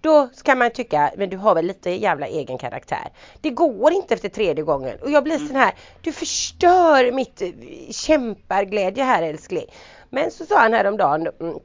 Då 0.00 0.28
ska 0.32 0.54
man 0.54 0.70
tycka, 0.70 1.12
men 1.16 1.30
du 1.30 1.36
har 1.36 1.54
väl 1.54 1.66
lite 1.66 1.90
jävla 1.90 2.26
egen 2.26 2.58
karaktär. 2.58 3.12
Det 3.40 3.50
går 3.50 3.92
inte 3.92 4.14
efter 4.14 4.28
tredje 4.28 4.64
gången. 4.64 4.98
Och 5.02 5.10
jag 5.10 5.24
blir 5.24 5.36
mm. 5.36 5.48
sån 5.48 5.56
här, 5.56 5.74
du 6.02 6.12
förstör 6.12 7.12
mitt 7.12 7.42
eh, 7.42 7.50
kämparglädje 7.90 9.04
här 9.04 9.22
älskling. 9.22 9.66
Men 10.10 10.30
så 10.30 10.44
sa 10.44 10.58
han 10.58 10.72
häromdagen, 10.72 11.28
mm, 11.40 11.58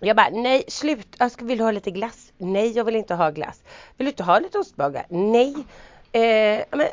jag 0.00 0.16
bara, 0.16 0.30
nej 0.30 0.64
sluta, 0.68 1.30
vill 1.40 1.58
du 1.58 1.64
ha 1.64 1.70
lite 1.70 1.90
glass? 1.90 2.27
Nej, 2.38 2.72
jag 2.76 2.84
vill 2.84 2.96
inte 2.96 3.14
ha 3.14 3.30
glass. 3.30 3.62
Vill 3.96 4.04
du 4.04 4.10
inte 4.10 4.22
ha 4.22 4.38
lite 4.38 4.58
ostbågar? 4.58 5.06
Nej. 5.08 5.54
Eh, 6.12 6.64
men, 6.70 6.86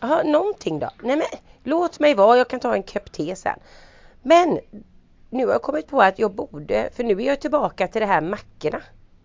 aha, 0.00 0.22
någonting 0.22 0.78
då? 0.78 0.90
Nej 1.02 1.16
men, 1.16 1.26
låt 1.64 2.00
mig 2.00 2.14
vara, 2.14 2.38
jag 2.38 2.48
kan 2.48 2.60
ta 2.60 2.74
en 2.74 2.82
kopp 2.82 3.12
te 3.12 3.36
sen. 3.36 3.58
Men, 4.22 4.58
nu 5.30 5.46
har 5.46 5.52
jag 5.52 5.62
kommit 5.62 5.86
på 5.86 6.02
att 6.02 6.18
jag 6.18 6.34
borde, 6.34 6.90
för 6.96 7.04
nu 7.04 7.22
är 7.22 7.26
jag 7.26 7.40
tillbaka 7.40 7.88
till 7.88 8.00
det 8.00 8.06
här 8.06 8.20
mackorna. 8.20 8.82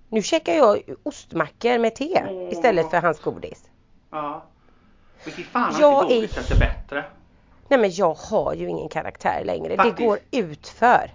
Nu 0.10 0.22
käkar 0.22 0.54
jag 0.54 0.82
ostmackor 1.04 1.78
med 1.78 1.96
te 1.96 2.18
mm. 2.18 2.50
istället 2.50 2.90
för 2.90 3.02
hans 3.02 3.20
godis. 3.20 3.64
Ja. 4.12 4.46
Men 5.24 5.34
fy 5.34 5.44
fan 5.44 5.76
jag 5.80 6.12
inte 6.12 6.16
godiset 6.16 6.52
är... 6.52 6.56
är 6.56 6.60
bättre. 6.60 7.06
Nej 7.68 7.80
men 7.80 7.92
jag 7.92 8.14
har 8.14 8.54
ju 8.54 8.70
ingen 8.70 8.90
karaktär 8.90 9.44
längre. 9.46 9.76
Faktiskt. 9.76 9.98
Det 9.98 10.06
går 10.06 10.20
utför. 10.32 11.12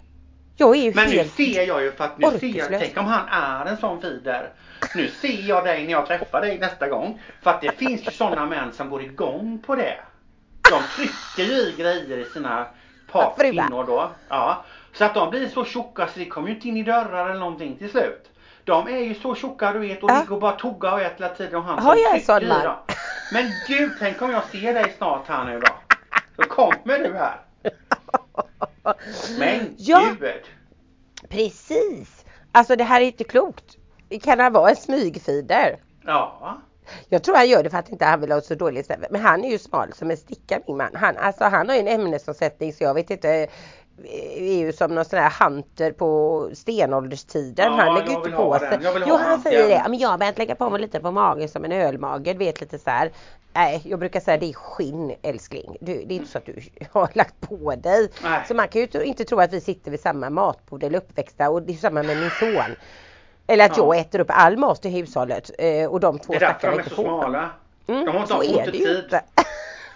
Jag 0.57 0.77
är 0.77 0.81
ju 0.81 0.95
Men 0.95 1.09
helt 1.09 1.39
nu 1.39 1.47
ser 1.47 1.63
jag 1.63 1.83
ju 1.83 1.93
för 1.93 2.05
att 2.05 2.19
nu 2.19 2.39
ser 2.39 2.59
jag, 2.59 2.81
tänk 2.81 2.97
om 2.97 3.07
han 3.07 3.29
är 3.29 3.71
en 3.71 3.77
sån 3.77 4.01
fider. 4.01 4.51
Nu 4.95 5.09
ser 5.09 5.49
jag 5.49 5.65
dig 5.65 5.85
när 5.85 5.93
jag 5.93 6.07
träffar 6.07 6.41
dig 6.41 6.59
nästa 6.59 6.89
gång. 6.89 7.21
För 7.43 7.51
att 7.51 7.61
det 7.61 7.79
finns 7.79 8.07
ju 8.07 8.11
sådana 8.11 8.47
män 8.47 8.73
som 8.73 8.91
går 8.91 9.03
igång 9.03 9.63
på 9.67 9.75
det. 9.75 9.97
De 10.71 10.83
trycker 10.97 11.55
ju 11.55 11.61
i 11.61 11.75
grejer 11.79 12.19
i 12.19 12.25
sina 12.25 12.67
partkvinnor 13.13 13.85
då. 13.87 14.11
Ja. 14.29 14.65
Så 14.93 15.05
att 15.05 15.15
de 15.15 15.31
blir 15.31 15.49
så 15.49 15.65
tjocka 15.65 16.07
så 16.07 16.19
det 16.19 16.25
kommer 16.25 16.49
ju 16.49 16.55
inte 16.55 16.69
in 16.69 16.77
i 16.77 16.83
dörrar 16.83 17.31
eller 17.31 17.41
någonting 17.41 17.77
till 17.77 17.91
slut. 17.91 18.31
De 18.65 18.89
är 18.89 18.99
ju 18.99 19.15
så 19.15 19.35
tjocka 19.35 19.73
du 19.73 19.79
vet 19.79 20.03
och 20.03 20.11
ja. 20.11 20.21
ligger 20.21 20.33
och 20.33 20.41
bara 20.41 20.53
tuggar 20.53 20.93
och 20.93 21.01
äter 21.01 21.25
hela 21.25 21.35
tiden 21.35 21.57
och 21.57 21.65
han 21.65 21.79
Har 21.79 21.97
jag 21.97 22.15
en 22.15 22.21
sån 22.21 22.49
man? 22.49 22.77
Men 23.33 23.51
gud, 23.69 23.93
tänk 23.99 24.23
om 24.23 24.31
jag 24.31 24.45
ser 24.45 24.75
dig 24.75 24.95
snart 24.99 25.29
här 25.29 25.45
nu 25.45 25.61
då. 25.61 25.75
Så 26.37 26.49
kommer 26.49 26.99
du 26.99 27.15
här. 27.15 27.41
Men 29.39 29.75
ja, 29.79 30.15
gud! 30.21 30.43
Precis! 31.29 32.25
Alltså 32.53 32.77
det 32.77 32.85
här 32.85 33.01
är 33.01 33.05
inte 33.05 33.25
klokt. 33.25 33.77
Kan 34.23 34.41
han 34.41 34.53
vara 34.53 34.71
en 34.71 34.77
smygfider? 34.77 35.77
Ja. 36.05 36.59
Jag 37.09 37.23
tror 37.23 37.37
han 37.37 37.49
gör 37.49 37.63
det 37.63 37.71
för 37.71 37.79
att 37.79 37.89
inte 37.89 38.05
han 38.05 38.21
vill 38.21 38.33
ha 38.33 38.41
så 38.41 38.55
dåligt 38.55 38.91
Men 39.11 39.21
han 39.21 39.45
är 39.45 39.51
ju 39.51 39.59
smal 39.59 39.93
som 39.93 40.11
en 40.11 40.17
sticka 40.17 40.61
min 40.67 40.77
man. 40.77 40.91
Han, 40.95 41.17
alltså, 41.17 41.45
han 41.45 41.69
har 41.69 41.77
ju 41.77 41.81
en 41.81 41.89
ämnesomsättning 41.89 42.73
så 42.73 42.85
jag 42.85 42.95
vet 42.95 43.11
inte 43.11 43.49
är 44.37 44.59
ju 44.59 44.73
som 44.73 44.95
någon 44.95 45.05
sån 45.05 45.19
här 45.19 45.45
hunter 45.45 45.93
på 45.93 46.51
stenålderstiden. 46.55 47.73
Ja, 47.73 47.77
han 47.77 47.95
lägger 47.95 48.13
inte 48.13 48.31
på 48.31 48.59
sig. 48.59 48.79
Jo 49.07 49.17
han 49.17 49.41
säger 49.41 49.69
det. 49.69 49.85
Men 49.89 49.99
jag 49.99 50.09
har 50.09 50.19
börjat 50.19 50.39
lägga 50.39 50.55
på 50.55 50.71
mig 50.71 50.81
lite 50.81 51.01
på 51.01 51.11
magen 51.11 51.49
som 51.49 51.65
en 51.65 51.73
ölmage. 51.73 52.33
Du 52.33 52.39
vet 52.39 52.61
lite 52.61 52.79
så 52.79 52.91
här. 52.91 53.13
Nej 53.55 53.83
jag 53.85 53.99
brukar 53.99 54.21
säga 54.21 54.37
det 54.37 54.49
är 54.49 54.53
skinn 54.53 55.15
älskling. 55.23 55.77
Du, 55.81 56.05
det 56.05 56.15
är 56.15 56.17
inte 56.17 56.31
så 56.31 56.39
att 56.39 56.47
du 56.47 56.63
har 56.93 57.11
lagt 57.13 57.41
på 57.41 57.75
dig. 57.75 58.11
Nej. 58.23 58.45
Så 58.49 58.55
man 58.55 58.69
kan 58.69 58.81
ju 58.81 59.05
inte 59.05 59.25
tro 59.25 59.41
att 59.41 59.53
vi 59.53 59.61
sitter 59.61 59.91
vid 59.91 60.01
samma 60.01 60.31
matbord 60.31 60.83
eller 60.83 60.99
uppväxta 60.99 61.51
och 61.51 61.63
det 61.63 61.73
är 61.73 61.77
samma 61.77 62.03
med 62.03 62.17
min 62.17 62.31
son. 62.31 62.77
Eller 63.47 63.65
att 63.65 63.77
ja. 63.77 63.95
jag 63.95 64.01
äter 64.01 64.21
upp 64.21 64.31
all 64.31 64.57
mat 64.57 64.85
i 64.85 64.89
hushållet 64.89 65.51
eh, 65.59 65.87
och 65.87 66.01
de 66.01 66.19
två 66.19 66.33
stackarna 66.33 66.75
inte 66.77 66.91
får. 66.91 67.03
Det 67.05 67.09
är 67.09 67.15
därför 67.15 67.21
de 67.21 67.23
är 67.23 67.23
så 67.23 67.23
smala. 67.23 67.51
Mm, 67.87 68.05
de 68.05 68.11
har 68.11 68.21
inte, 68.21 68.35
så 68.35 68.43
inte 68.43 68.71
tid. 68.71 69.21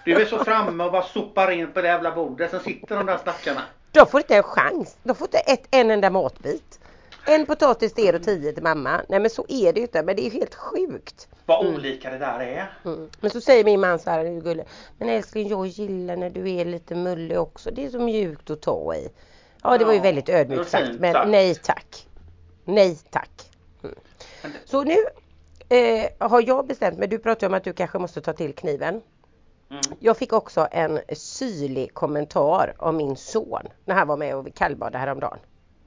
Du 0.05 0.15
är 0.15 0.25
så 0.25 0.45
framme 0.45 0.85
och 0.85 0.93
bara 0.93 1.03
sopar 1.03 1.51
in 1.51 1.73
på 1.73 1.81
det 1.81 1.89
jävla 1.89 2.15
bordet. 2.15 2.51
Sen 2.51 2.61
sitter 2.61 2.97
de 2.97 3.07
där 3.07 3.19
stackarna. 3.19 3.63
De 3.93 4.07
får 4.07 4.21
inte 4.21 4.37
en 4.37 4.43
chans. 4.43 4.97
De 5.03 5.15
får 5.15 5.27
inte 5.27 5.39
ett, 5.39 5.67
en 5.71 5.91
enda 5.91 6.11
matbit. 6.11 6.81
En 7.25 7.47
potatis 7.47 7.95
till 7.95 8.07
er 8.07 8.15
och 8.15 8.23
tio 8.23 8.53
till 8.53 8.63
mamma. 8.63 9.01
Nej 9.09 9.21
men 9.21 9.31
så 9.31 9.47
är 9.49 9.73
det 9.73 9.81
ju 9.81 9.87
inte. 9.87 10.03
Men 10.03 10.17
det 10.17 10.27
är 10.27 10.31
helt 10.31 10.55
sjukt. 10.55 11.29
Vad 11.47 11.65
mm. 11.65 11.75
olika 11.75 12.11
det 12.11 12.19
där 12.19 12.41
är. 12.41 12.79
Mm. 12.85 13.11
Men 13.21 13.31
så 13.31 13.41
säger 13.41 13.65
min 13.65 13.81
man 13.81 13.99
så 13.99 14.11
här, 14.11 14.41
Gulle. 14.41 14.65
Men 14.99 15.09
älskling 15.09 15.49
jag 15.49 15.67
gillar 15.67 16.17
när 16.17 16.31
du 16.31 16.51
är 16.51 16.65
lite 16.65 16.95
mullig 16.95 17.41
också. 17.41 17.71
Det 17.71 17.85
är 17.85 17.91
så 17.91 18.01
mjukt 18.01 18.51
att 18.51 18.63
ta 18.63 18.95
i. 18.95 19.09
Ja 19.63 19.71
det 19.71 19.83
ja, 19.83 19.87
var 19.87 19.95
ju 19.95 20.01
väldigt 20.01 20.29
ödmjukt 20.29 20.71
sagt. 20.71 21.01
Men 21.01 21.13
sagt. 21.13 21.29
nej 21.29 21.55
tack. 21.55 22.09
Nej 22.65 22.99
tack. 23.11 23.51
Mm. 23.83 23.97
Så 24.65 24.85
nu 24.85 24.97
eh, 25.69 26.11
har 26.19 26.43
jag 26.47 26.67
bestämt 26.67 26.99
mig. 26.99 27.09
Du 27.09 27.19
pratade 27.19 27.47
om 27.47 27.55
att 27.55 27.65
du 27.65 27.73
kanske 27.73 27.99
måste 27.99 28.21
ta 28.21 28.33
till 28.33 28.55
kniven. 28.55 29.03
Mm. 29.71 29.83
Jag 29.99 30.17
fick 30.17 30.33
också 30.33 30.69
en 30.71 31.01
syrlig 31.13 31.95
kommentar 31.95 32.75
av 32.79 32.95
min 32.95 33.17
son 33.17 33.63
när 33.85 33.95
han 33.95 34.09
var 34.09 34.17
med 34.17 34.37
och 34.37 34.55
kallbadade 34.55 34.99
häromdagen. 34.99 35.39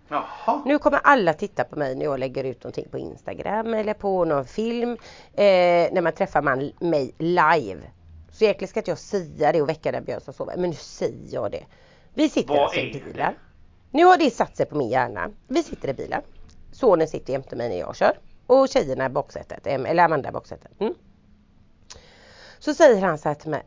Jaha. 0.09 0.61
Nu 0.65 0.79
kommer 0.79 0.99
alla 1.03 1.33
titta 1.33 1.63
på 1.63 1.79
mig 1.79 1.95
när 1.95 2.05
jag 2.05 2.19
lägger 2.19 2.43
ut 2.43 2.63
någonting 2.63 2.89
på 2.91 2.97
Instagram 2.97 3.73
eller 3.73 3.93
på 3.93 4.25
någon 4.25 4.45
film. 4.45 4.91
Eh, 5.33 5.93
när 5.93 6.01
man 6.01 6.13
träffar 6.13 6.41
man 6.41 6.71
mig 6.79 7.15
live. 7.17 7.81
Så 8.31 8.43
egentligen 8.43 8.69
ska 8.69 8.79
inte 8.79 8.91
jag 8.91 8.97
säga 8.97 9.51
det 9.51 9.61
och 9.61 9.69
väcka 9.69 9.91
den 9.91 10.03
björn 10.03 10.21
som 10.21 10.33
sover. 10.33 10.57
Men 10.57 10.69
nu 10.69 10.75
säger 10.75 11.33
jag 11.33 11.51
det. 11.51 11.65
Vi 12.13 12.29
sitter 12.29 12.53
Vad 12.53 12.63
alltså 12.63 12.79
i 12.79 13.03
bilen. 13.05 13.33
Nu 13.91 14.05
har 14.05 14.17
det 14.17 14.31
satt 14.31 14.57
sig 14.57 14.65
på 14.65 14.77
min 14.77 14.89
hjärna. 14.89 15.29
Vi 15.47 15.63
sitter 15.63 15.87
i 15.87 15.93
bilen. 15.93 16.21
Sonen 16.71 17.07
sitter 17.07 17.33
jämte 17.33 17.55
mig 17.55 17.69
när 17.69 17.79
jag 17.79 17.95
kör. 17.95 18.19
Och 18.47 18.67
tjejerna 18.67 19.05
i 19.05 19.09
baksätet. 19.09 19.67
Eller 19.67 20.03
Amanda 20.03 20.29
i 20.29 20.31
baksätet. 20.31 20.71
Mm. 20.79 20.93
Så 22.59 22.73
säger 22.73 23.01
han 23.01 23.17
så 23.17 23.29
här 23.29 23.35
till 23.35 23.49
mig. 23.49 23.63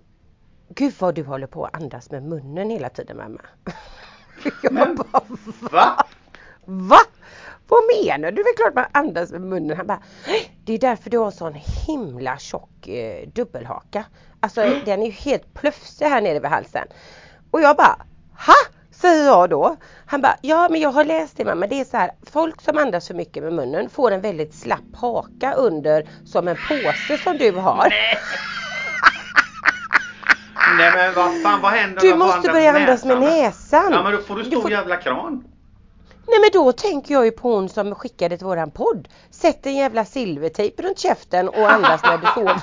Gud 0.68 0.94
vad 0.98 1.14
du 1.14 1.22
håller 1.22 1.46
på 1.46 1.64
att 1.64 1.76
andas 1.76 2.10
med 2.10 2.22
munnen 2.22 2.70
hela 2.70 2.88
tiden 2.88 3.16
mamma. 3.16 3.40
Jag 4.62 4.72
Men, 4.72 4.96
bara, 4.96 5.06
va? 5.12 5.68
Va? 5.70 6.06
Vad 7.68 7.80
menar 8.04 8.30
du? 8.32 8.42
Det 8.42 8.48
är 8.48 8.56
klart 8.56 8.74
man 8.74 8.84
andas 8.92 9.30
med 9.30 9.40
munnen. 9.40 9.76
Han 9.76 9.86
bara, 9.86 10.02
det 10.64 10.72
är 10.72 10.78
därför 10.78 11.10
du 11.10 11.18
har 11.18 11.30
sån 11.30 11.54
himla 11.86 12.38
tjock 12.38 12.88
eh, 12.88 13.28
dubbelhaka. 13.28 14.04
Alltså 14.40 14.60
den 14.84 15.02
är 15.02 15.06
ju 15.06 15.12
helt 15.12 15.54
plufsig 15.54 16.06
här 16.06 16.20
nere 16.20 16.40
vid 16.40 16.50
halsen. 16.50 16.88
Och 17.50 17.60
jag 17.60 17.76
bara, 17.76 17.96
ha? 18.46 18.54
Säger 18.90 19.24
jag 19.24 19.50
då. 19.50 19.76
Han 20.06 20.20
bara, 20.20 20.36
ja 20.42 20.68
men 20.70 20.80
jag 20.80 20.90
har 20.92 21.04
läst 21.04 21.36
det 21.36 21.44
mamma. 21.44 21.66
Det 21.66 21.80
är 21.80 21.84
så 21.84 21.96
här, 21.96 22.10
folk 22.32 22.60
som 22.62 22.78
andas 22.78 23.06
för 23.08 23.14
mycket 23.14 23.42
med 23.42 23.52
munnen 23.52 23.90
får 23.90 24.10
en 24.10 24.20
väldigt 24.20 24.54
slapp 24.54 24.94
haka 24.96 25.52
under 25.54 26.08
som 26.24 26.48
en 26.48 26.56
påse 26.68 27.18
som 27.18 27.38
du 27.38 27.52
har. 27.52 27.86
Nej. 27.88 28.18
Nej 30.78 30.92
men 30.94 31.14
vad 31.14 31.42
fan, 31.42 31.60
vad 31.62 31.72
händer 31.72 32.00
Du 32.00 32.14
måste 32.16 32.48
börja 32.52 32.72
andas 32.72 33.04
med 33.04 33.20
näsan. 33.20 33.92
Ja 33.92 34.02
men 34.02 34.12
då 34.12 34.18
får 34.18 34.36
du 34.36 34.42
Du 34.42 34.50
stor 34.50 34.62
får- 34.62 34.70
jävla 34.70 34.96
kran. 34.96 35.44
Nej 36.26 36.40
men 36.40 36.50
då 36.52 36.72
tänker 36.72 37.14
jag 37.14 37.24
ju 37.24 37.30
på 37.30 37.54
hon 37.54 37.68
som 37.68 37.94
skickade 37.94 38.36
till 38.36 38.46
våran 38.46 38.70
podd. 38.70 39.08
Sätt 39.30 39.66
en 39.66 39.76
jävla 39.76 40.04
silvertejp 40.04 40.82
runt 40.82 40.98
käften 40.98 41.48
och 41.48 41.70
andas 41.70 42.02
när 42.02 42.18
du 42.18 42.26
sover. 42.34 42.62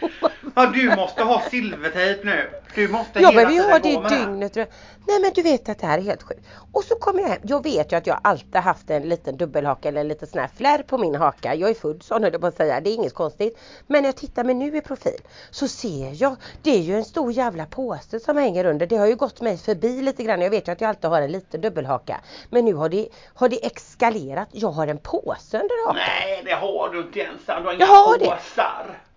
Ja 0.54 0.66
du 0.66 0.96
måste 0.96 1.22
ha 1.22 1.40
silvertejp 1.50 2.24
nu. 2.24 2.50
Du 2.74 2.88
måste 2.88 3.20
Jag 3.20 3.32
hela 3.32 3.48
tiden 3.48 3.64
ha 3.64 3.78
gå 3.78 4.08
det 4.08 4.16
dygnet 4.16 4.56
runt. 4.56 4.68
Nej 5.06 5.20
men 5.20 5.30
du 5.34 5.42
vet 5.42 5.68
att 5.68 5.78
det 5.78 5.86
här 5.86 5.98
är 5.98 6.02
helt 6.02 6.22
sjukt. 6.22 6.40
Och 6.72 6.84
så 6.84 6.94
kommer 6.94 7.20
jag 7.20 7.28
hem. 7.28 7.38
Jag 7.42 7.62
vet 7.62 7.92
ju 7.92 7.96
att 7.96 8.06
jag 8.06 8.20
alltid 8.22 8.56
haft 8.56 8.90
en 8.90 9.02
liten 9.02 9.36
dubbelhaka 9.36 9.88
eller 9.88 10.00
en 10.00 10.08
liten 10.08 10.28
sån 10.28 10.40
här 10.40 10.50
flärr 10.56 10.82
på 10.82 10.98
min 10.98 11.14
haka. 11.14 11.54
Jag 11.54 11.70
är 11.70 11.74
född 11.74 12.02
sån 12.02 12.22
höll 12.22 12.32
jag 12.32 12.40
på 12.40 12.46
att 12.46 12.56
säga. 12.56 12.80
Det 12.80 12.90
är 12.90 12.94
inget 12.94 13.14
konstigt. 13.14 13.58
Men 13.86 14.02
när 14.02 14.08
jag 14.08 14.16
tittar 14.16 14.44
mig 14.44 14.54
nu 14.54 14.76
i 14.76 14.80
profil 14.80 15.20
så 15.50 15.68
ser 15.68 16.22
jag. 16.22 16.36
Det 16.62 16.70
är 16.70 16.80
ju 16.80 16.96
en 16.96 17.04
stor 17.04 17.32
jävla 17.32 17.66
påse 17.66 18.20
som 18.20 18.36
hänger 18.36 18.64
under. 18.64 18.86
Det 18.86 18.96
har 18.96 19.06
ju 19.06 19.16
gått 19.16 19.40
mig 19.40 19.58
förbi 19.58 20.02
lite 20.02 20.22
grann. 20.24 20.40
Jag 20.40 20.50
vet 20.50 20.68
ju 20.68 20.72
att 20.72 20.80
jag 20.80 20.88
alltid 20.88 21.10
har 21.10 21.22
en 21.22 21.32
liten 21.32 21.60
dubbelhaka. 21.60 22.20
Men 22.50 22.64
nu 22.64 22.74
har 22.74 22.88
det, 22.88 23.08
har 23.34 23.48
det 23.48 23.66
eskalerat. 23.66 24.48
Jag 24.52 24.68
har 24.68 24.86
en 24.86 24.98
påse 24.98 25.60
under 25.60 25.86
hakan. 25.86 26.02
Nej 26.18 26.42
det 26.44 26.54
har 26.54 26.88
du 26.88 27.00
inte 27.00 27.20
ens. 27.20 27.40
Du 27.46 27.52
har 27.52 27.72
inga 27.72 27.80
Jag 27.80 27.86
har 27.86 28.18
det. 28.18 28.38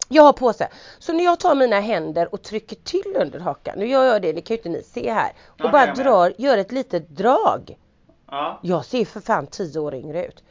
Jag 0.08 0.24
har 0.24 0.34
påse. 0.34 0.68
Så 1.00 1.14
när 1.14 1.24
jag 1.24 1.40
tar 1.40 1.56
mina 1.56 1.80
händer 1.80 2.34
och 2.34 2.42
trycker 2.44 2.76
till 2.76 3.14
under 3.16 3.40
hakan. 3.40 3.74
Nu 3.78 3.88
gör 3.88 4.04
jag 4.06 4.22
det, 4.22 4.34
det 4.34 4.42
kan 4.42 4.54
ju 4.56 4.58
inte 4.58 4.70
ni 4.70 4.84
se 4.84 5.12
här. 5.14 5.32
Och 5.48 5.60
Ja, 5.66 5.72
bara 5.72 5.88
jag 5.88 5.96
drar, 5.96 6.34
gör 6.38 6.58
ett 6.58 6.72
litet 6.72 7.10
drag. 7.10 7.78
Ja. 8.32 8.60
Jag 8.64 8.86
ser 8.86 9.06
för 9.06 9.20
fan 9.20 9.48
10 9.48 9.80
år 9.80 9.96
yngre 9.96 10.26
ut. 10.26 10.44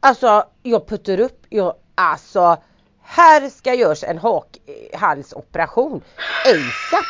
Alltså 0.00 0.44
jag 0.62 0.86
puttar 0.86 1.20
upp, 1.20 1.46
jag, 1.48 1.74
alltså 1.94 2.56
här 3.02 3.48
ska 3.48 3.74
görs 3.74 4.04
en 4.04 4.18
hakhalsoperation 4.18 6.02
ASAP. 6.46 7.04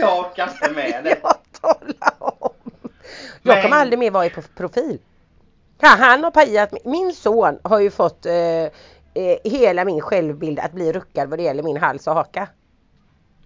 Jag 0.00 0.18
orkar 0.18 0.48
inte 0.48 0.70
med 0.74 1.04
det. 1.04 1.18
Jag 1.22 1.36
talar 1.60 2.12
om. 2.18 2.50
Jag 3.42 3.54
Men- 3.54 3.62
kommer 3.62 3.76
aldrig 3.76 3.98
mer 3.98 4.10
vara 4.10 4.26
i 4.26 4.30
profil. 4.56 4.98
Han, 5.80 5.98
han 6.00 6.24
har 6.24 6.30
pajat, 6.30 6.74
min 6.84 7.14
son 7.14 7.58
har 7.64 7.80
ju 7.80 7.90
fått 7.90 8.26
eh, 8.26 8.32
eh, 9.20 9.36
hela 9.44 9.84
min 9.84 10.00
självbild 10.00 10.58
att 10.58 10.72
bli 10.72 10.92
ruckad 10.92 11.28
vad 11.28 11.38
det 11.38 11.42
gäller 11.42 11.62
min 11.62 11.76
hals 11.76 12.06
och 12.06 12.14
haka. 12.14 12.48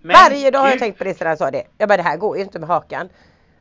Men 0.00 0.16
Varje 0.24 0.50
dag 0.50 0.58
har 0.58 0.68
jag 0.68 0.78
tänkt 0.78 0.98
på 0.98 1.04
det 1.04 1.14
sedan 1.14 1.26
han 1.26 1.36
sa 1.36 1.50
det. 1.50 1.64
Jag 1.78 1.88
bara 1.88 1.96
det 1.96 2.02
här 2.02 2.16
går 2.16 2.36
ju 2.36 2.42
inte 2.42 2.58
med 2.58 2.68
hakan. 2.68 3.08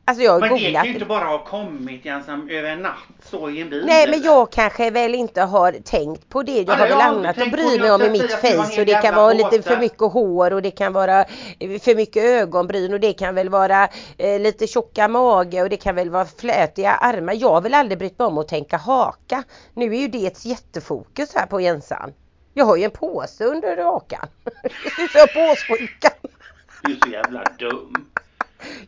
Alltså 0.06 0.24
jag 0.24 0.32
har 0.32 0.40
Men 0.40 0.48
det 0.48 0.54
kan 0.58 0.64
googlat. 0.64 0.86
ju 0.86 0.92
inte 0.92 1.04
bara 1.04 1.24
ha 1.24 1.44
kommit 1.44 2.06
ensam 2.06 2.48
över 2.48 2.68
en 2.70 2.78
natt 2.82 2.94
så 3.24 3.50
i 3.50 3.60
en 3.60 3.70
bil. 3.70 3.84
Nej 3.86 4.10
men 4.10 4.22
jag 4.22 4.52
kanske 4.52 4.90
väl 4.90 5.14
inte 5.14 5.42
har 5.42 5.72
tänkt 5.72 6.28
på 6.28 6.42
det. 6.42 6.52
Jag 6.56 6.68
Ja, 6.68 6.72
har 6.74 6.86
väl 6.88 7.00
annat 7.00 7.38
att 7.38 7.50
bry 7.52 7.78
mig 7.78 7.90
om 7.90 8.02
i 8.02 8.10
mitt 8.10 8.32
face 8.32 8.80
och 8.80 8.86
det 8.86 9.02
kan 9.02 9.14
vara 9.14 9.32
lite 9.32 9.62
för 9.62 9.76
mycket 9.76 10.00
hår 10.12 10.52
och 10.52 10.62
det 10.62 10.70
kan 10.70 10.92
vara 10.92 11.20
eh, 11.58 11.80
för 11.80 11.94
mycket 11.94 12.24
ögonbryn 12.24 12.92
och 12.92 13.00
det 13.00 13.12
kan 13.12 13.34
väl 13.34 13.48
vara 13.48 13.88
eh, 14.18 14.40
lite 14.40 14.66
tjocka 14.66 15.08
mage 15.08 15.62
och 15.62 15.68
det 15.68 15.76
kan 15.76 15.94
väl 15.94 16.10
vara 16.10 16.24
flätiga 16.24 16.90
armar. 16.90 17.34
Jag 17.34 17.50
har 17.50 17.60
väl 17.60 17.74
aldrig 17.74 17.98
brytt 17.98 18.18
mig 18.18 18.26
om 18.26 18.38
att 18.38 18.48
tänka 18.48 18.76
haka. 18.76 19.42
Nu 19.74 19.94
är 19.94 19.98
ju 20.00 20.08
det 20.08 20.26
ett 20.26 20.44
jättefokus 20.44 21.34
här 21.34 21.46
på 21.46 21.60
Jensan. 21.60 22.12
Jag 22.54 22.64
har 22.64 22.76
ju 22.76 22.84
en 22.84 22.90
påse 22.90 23.44
under 23.44 23.76
hakan. 23.84 24.28
Jag 25.14 25.20
har 25.20 25.48
påssjukan. 25.48 26.10
Du 26.82 26.92
är 26.92 26.98
så 27.04 27.10
jävla 27.12 27.44
dum. 27.58 27.94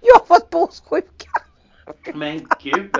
Jag 0.00 0.26
påssjukan. 0.66 1.32
Men 2.14 2.48
gud. 2.62 2.96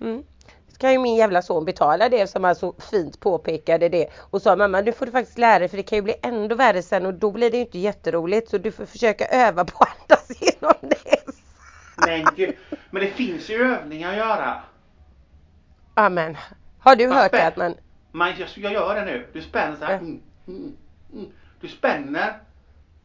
Mm. 0.00 0.24
Ska 0.68 0.92
ju 0.92 0.98
min 0.98 1.16
jävla 1.16 1.42
son 1.42 1.64
betala 1.64 2.08
det 2.08 2.26
som 2.26 2.44
han 2.44 2.54
så 2.54 2.74
fint 2.90 3.20
påpekade 3.20 3.88
det 3.88 4.06
och 4.30 4.42
sa 4.42 4.56
mamma 4.56 4.80
nu 4.80 4.92
får 4.92 5.06
du 5.06 5.12
faktiskt 5.12 5.38
lära 5.38 5.58
dig 5.58 5.68
för 5.68 5.76
det 5.76 5.82
kan 5.82 5.96
ju 5.98 6.02
bli 6.02 6.14
ändå 6.22 6.54
värre 6.54 6.82
sen 6.82 7.06
och 7.06 7.14
då 7.14 7.30
blir 7.30 7.50
det 7.50 7.56
ju 7.56 7.62
inte 7.62 7.78
jätteroligt 7.78 8.50
så 8.50 8.58
du 8.58 8.72
får 8.72 8.86
försöka 8.86 9.26
öva 9.26 9.64
på 9.64 9.84
att 9.84 10.10
andas 10.10 10.42
genom 10.42 10.74
det. 10.80 11.22
Men 12.06 12.26
gud. 12.36 12.56
Men 12.90 13.02
det 13.02 13.10
finns 13.10 13.48
ju 13.50 13.54
övningar 13.54 14.10
att 14.10 14.16
göra. 14.16 14.62
Amen. 15.94 16.36
Har 16.78 16.96
du 16.96 17.06
Vad 17.06 17.16
hört 17.16 17.32
det 17.32 17.46
att 17.46 17.56
man 17.56 17.74
Man, 18.12 18.32
jag, 18.38 18.48
jag 18.56 18.72
gör 18.72 18.94
det 18.94 19.04
nu. 19.04 19.26
Du 19.32 19.42
spänner 19.42 19.76
så 19.76 19.84
här. 19.84 19.92
Ja. 19.92 19.98
Mm, 19.98 20.20
mm, 20.48 20.76
mm. 21.12 21.26
Du 21.60 21.68
spänner 21.68 22.38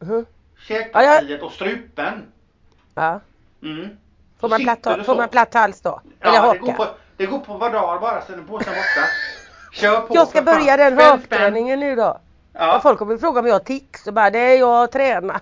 Mhm. 0.00 0.26
käkpartiet 0.68 1.42
och 1.42 1.52
strupen. 1.52 2.32
ja. 2.94 3.20
Mm. 3.62 3.88
får, 4.40 4.48
man 4.48 4.60
platt, 4.60 4.82
du 4.82 4.94
får 5.04 5.04
så. 5.04 5.14
man 5.14 5.28
platt 5.28 5.54
hals 5.54 5.80
då? 5.80 6.00
Eller 6.20 6.34
Ja, 6.34 6.52
det 6.52 6.58
går, 6.58 6.66
haka? 6.70 6.84
på, 6.84 6.90
det 7.16 7.26
går 7.26 7.38
på 7.38 7.56
var 7.56 7.70
dag 7.70 8.00
bara 8.00 8.22
sen 8.22 8.38
är 8.38 8.42
påsen 8.42 8.74
borta. 8.74 9.06
Kör 9.72 10.00
på 10.00 10.14
Jag 10.14 10.28
ska 10.28 10.38
för 10.38 10.46
fan. 10.46 10.58
börja 10.60 10.76
den 10.76 10.98
hakträningen 10.98 11.80
nu 11.80 11.96
då. 11.96 12.20
Ja, 12.52 12.80
Folk 12.82 12.98
kommer 12.98 13.18
fråga 13.18 13.40
om 13.40 13.46
jag 13.46 13.54
har 13.54 13.60
tics 13.60 14.06
och 14.06 14.12
bara 14.14 14.30
det 14.30 14.38
är 14.38 14.58
jag 14.58 14.92
tränar. 14.92 15.40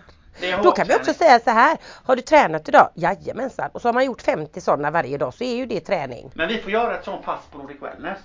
Då 0.63 0.71
kan 0.73 0.87
vi 0.87 0.95
också 0.95 1.15
säga 1.15 1.41
så 1.41 1.51
här. 1.51 1.79
Har 2.05 2.17
du 2.17 2.23
tränat 2.23 2.69
idag? 2.69 2.89
Jajamensan. 2.95 3.71
Och 3.73 3.83
så 3.83 3.89
har 3.89 3.93
man 3.93 4.05
gjort 4.05 4.23
50 4.23 4.61
sådana 4.61 4.91
varje 4.91 5.19
dag 5.19 5.35
så 5.35 5.45
är 5.45 5.55
ju 5.57 5.67
det 5.67 5.81
träning. 5.81 6.31
Men 6.35 6.49
vi 6.49 6.59
får 6.63 6.71
göra 6.71 6.95
ett 6.99 7.05
sånt 7.05 7.25
pass 7.25 7.41
på 7.53 7.59
Nordic 7.59 7.77
Wellness. 7.83 8.19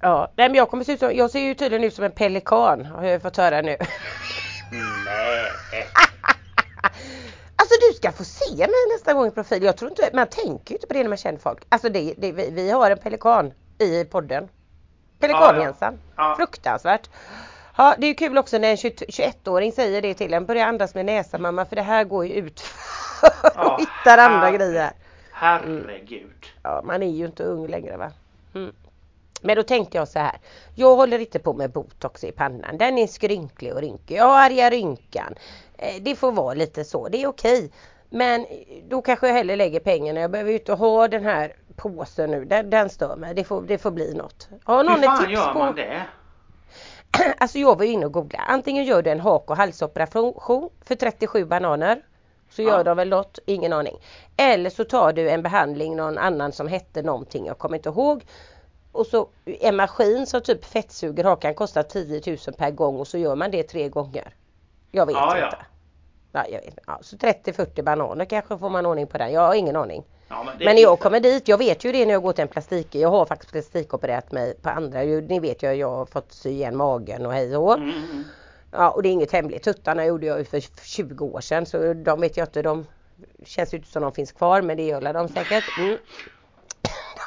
Ja, 0.00 0.28
nej 0.36 0.48
men 0.48 0.54
jag 0.56 0.70
kommer 0.70 0.84
se 0.84 0.92
ut 0.92 0.98
som, 1.00 1.10
jag 1.14 1.30
ser 1.30 1.40
ju 1.40 1.54
tydligen 1.54 1.84
ut 1.84 1.94
som 1.94 2.04
en 2.04 2.10
pelikan 2.10 2.86
har 2.86 3.04
jag 3.04 3.22
fått 3.22 3.36
höra 3.36 3.60
nu. 3.62 3.76
Nej. 5.06 5.46
Ska 8.02 8.12
få 8.12 8.24
se 8.24 8.56
mig 8.56 8.68
nästa 8.94 9.12
gång 9.14 9.26
i 9.26 9.30
profil. 9.30 9.62
Jag 9.62 9.76
tror 9.76 9.90
inte, 9.90 10.10
man 10.12 10.26
tänker 10.26 10.70
ju 10.70 10.76
inte 10.76 10.86
på 10.86 10.94
det 10.94 11.02
när 11.02 11.08
man 11.08 11.18
känner 11.18 11.38
folk. 11.38 11.62
Alltså 11.68 11.88
det, 11.88 12.14
det, 12.18 12.32
vi, 12.32 12.50
vi 12.50 12.70
har 12.70 12.90
en 12.90 12.98
pelikan 12.98 13.52
i 13.78 14.04
podden. 14.04 14.48
Pelikanjensan. 15.18 15.98
Ja. 16.16 16.34
Fruktansvärt. 16.36 17.10
Ja, 17.76 17.94
det 17.98 18.06
är 18.06 18.14
kul 18.14 18.38
också 18.38 18.58
när 18.58 18.70
en 18.70 18.76
20 18.76 18.90
21-åring 19.08 19.72
säger 19.72 20.02
det 20.02 20.14
till 20.14 20.34
en. 20.34 20.46
Börja 20.46 20.66
andas 20.66 20.94
med 20.94 21.04
näsan 21.06 21.42
mamma 21.42 21.64
för 21.64 21.76
det 21.76 21.82
här 21.82 22.04
går 22.04 22.26
ju 22.26 22.32
ut 22.32 22.62
Ja, 23.54 23.74
och 23.74 23.80
hittar 23.80 24.18
andra 24.18 24.46
herre- 24.46 24.56
grejer. 24.56 24.90
Herregud. 25.32 26.46
Ja, 26.62 26.82
man 26.84 27.02
är 27.02 27.10
ju 27.10 27.26
inte 27.26 27.44
ung 27.44 27.66
längre 27.66 27.96
va. 27.96 28.10
Mm. 28.54 28.72
Men 29.42 29.56
då 29.56 29.62
tänkte 29.62 29.96
jag 29.98 30.08
så 30.08 30.18
här. 30.18 30.38
Jag 30.74 30.96
håller 30.96 31.18
inte 31.18 31.38
på 31.38 31.52
med 31.52 31.70
botox 31.70 32.24
i 32.24 32.32
pannan. 32.32 32.78
Den 32.78 32.98
är 32.98 33.06
skrynklig 33.06 33.72
och 33.74 33.80
rynkig. 33.80 34.16
Jag 34.16 34.24
har 34.24 34.40
arga 34.44 34.70
rynkan. 34.70 35.34
Eh, 35.78 35.94
Det 36.02 36.16
får 36.16 36.32
vara 36.32 36.54
lite 36.54 36.84
så. 36.84 37.08
Det 37.08 37.22
är 37.22 37.26
okej. 37.26 37.70
Men 38.14 38.46
då 38.88 39.02
kanske 39.02 39.26
jag 39.26 39.34
hellre 39.34 39.56
lägger 39.56 39.80
pengarna. 39.80 40.20
Jag 40.20 40.30
behöver 40.30 40.50
ju 40.50 40.58
inte 40.58 40.72
ha 40.72 41.08
den 41.08 41.24
här 41.24 41.56
påsen 41.76 42.30
nu. 42.30 42.44
Den, 42.44 42.70
den 42.70 42.88
stör 42.90 43.16
mig. 43.16 43.34
Det 43.34 43.44
får, 43.44 43.62
det 43.62 43.78
får 43.78 43.90
bli 43.90 44.14
något. 44.14 44.48
Har 44.64 44.84
någon 44.84 44.92
Hur 44.94 44.98
ett 45.00 45.04
fan 45.04 45.18
tips 45.26 45.32
gör 45.32 45.52
på? 45.52 45.58
man 45.58 45.74
det? 45.74 46.02
Alltså 47.38 47.58
jag 47.58 47.78
var 47.78 47.84
ju 47.84 47.90
inne 47.92 48.06
och 48.06 48.12
googlade. 48.12 48.44
Antingen 48.44 48.84
gör 48.84 49.02
du 49.02 49.10
en 49.10 49.20
hak 49.20 49.50
och 49.50 49.56
halsoperation 49.56 50.70
för 50.84 50.94
37 50.94 51.44
bananer. 51.44 52.02
Så 52.50 52.62
gör 52.62 52.76
Ja. 52.78 52.84
de 52.84 52.96
väl 52.96 53.08
något, 53.08 53.38
ingen 53.46 53.72
aning. 53.72 53.96
Eller 54.36 54.70
så 54.70 54.84
tar 54.84 55.12
du 55.12 55.30
en 55.30 55.42
behandling 55.42 55.96
någon 55.96 56.18
annan 56.18 56.52
som 56.52 56.68
hette 56.68 57.02
någonting, 57.02 57.46
jag 57.46 57.58
kommer 57.58 57.76
inte 57.76 57.88
ihåg. 57.88 58.24
Och 58.92 59.06
så 59.06 59.28
en 59.44 59.76
maskin 59.76 60.26
som 60.26 60.40
typ 60.42 60.64
fettsuger 60.64 61.24
hakan 61.24 61.54
kostar 61.54 61.82
10 61.82 62.22
000 62.26 62.38
per 62.58 62.70
gång 62.70 62.96
och 63.00 63.06
så 63.08 63.18
gör 63.18 63.34
man 63.36 63.50
det 63.50 63.62
tre 63.62 63.88
gånger. 63.88 64.34
Jag 64.90 65.06
vet 65.06 65.16
ja. 65.16 65.36
inte. 65.36 65.56
Ja, 65.60 65.64
jag 66.32 66.60
vet. 66.60 66.78
Ja, 66.86 66.98
så 67.02 67.16
30-40 67.16 67.82
bananer 67.82 68.24
kanske 68.24 68.58
får 68.58 68.70
man 68.70 68.86
ordning 68.86 69.06
på 69.06 69.18
den. 69.18 69.32
Jag 69.32 69.40
har 69.40 69.54
ingen 69.54 69.76
aning. 69.76 70.04
Ja, 70.28 70.46
men 70.58 70.74
när 70.74 70.82
jag 70.82 70.98
kommer 71.00 71.20
dit, 71.20 71.48
jag 71.48 71.58
vet 71.58 71.84
ju 71.84 71.92
det 71.92 72.06
när 72.06 72.12
jag 72.12 72.22
går 72.22 72.32
till 72.32 72.42
en 72.42 72.48
plastik. 72.48 72.94
Jag 72.94 73.08
har 73.08 73.26
faktiskt 73.26 73.52
plastikopererat 73.52 74.32
mig 74.32 74.54
på 74.62 74.68
andra. 74.70 75.02
Ni 75.02 75.40
vet 75.40 75.62
ju 75.62 75.72
jag 75.72 75.90
har 75.90 76.06
fått 76.06 76.32
sy 76.32 76.50
igen 76.50 76.76
magen 76.76 77.26
och 77.26 77.32
hej 77.32 77.56
och 77.56 77.62
hå. 77.62 77.74
Mm, 77.74 77.88
mm. 77.90 78.24
Ja 78.70 78.90
och 78.90 79.02
det 79.02 79.08
är 79.08 79.10
inget 79.10 79.32
hemligt. 79.32 79.62
Tuttarna 79.62 80.04
gjorde 80.06 80.26
jag 80.26 80.38
ju 80.38 80.44
för 80.44 80.60
20 80.84 81.24
år 81.24 81.40
sedan 81.40 81.66
så 81.66 81.92
de 81.92 82.20
vet 82.20 82.36
jag 82.36 82.46
inte. 82.48 82.62
De 82.62 82.86
känns 83.44 83.74
ju 83.74 83.78
inte 83.78 83.90
som 83.90 84.02
de 84.02 84.12
finns 84.12 84.32
kvar 84.32 84.62
men 84.62 84.76
det 84.76 84.82
gör 84.86 85.12
de 85.12 85.28
säkert. 85.28 85.64
Mm. 85.78 85.96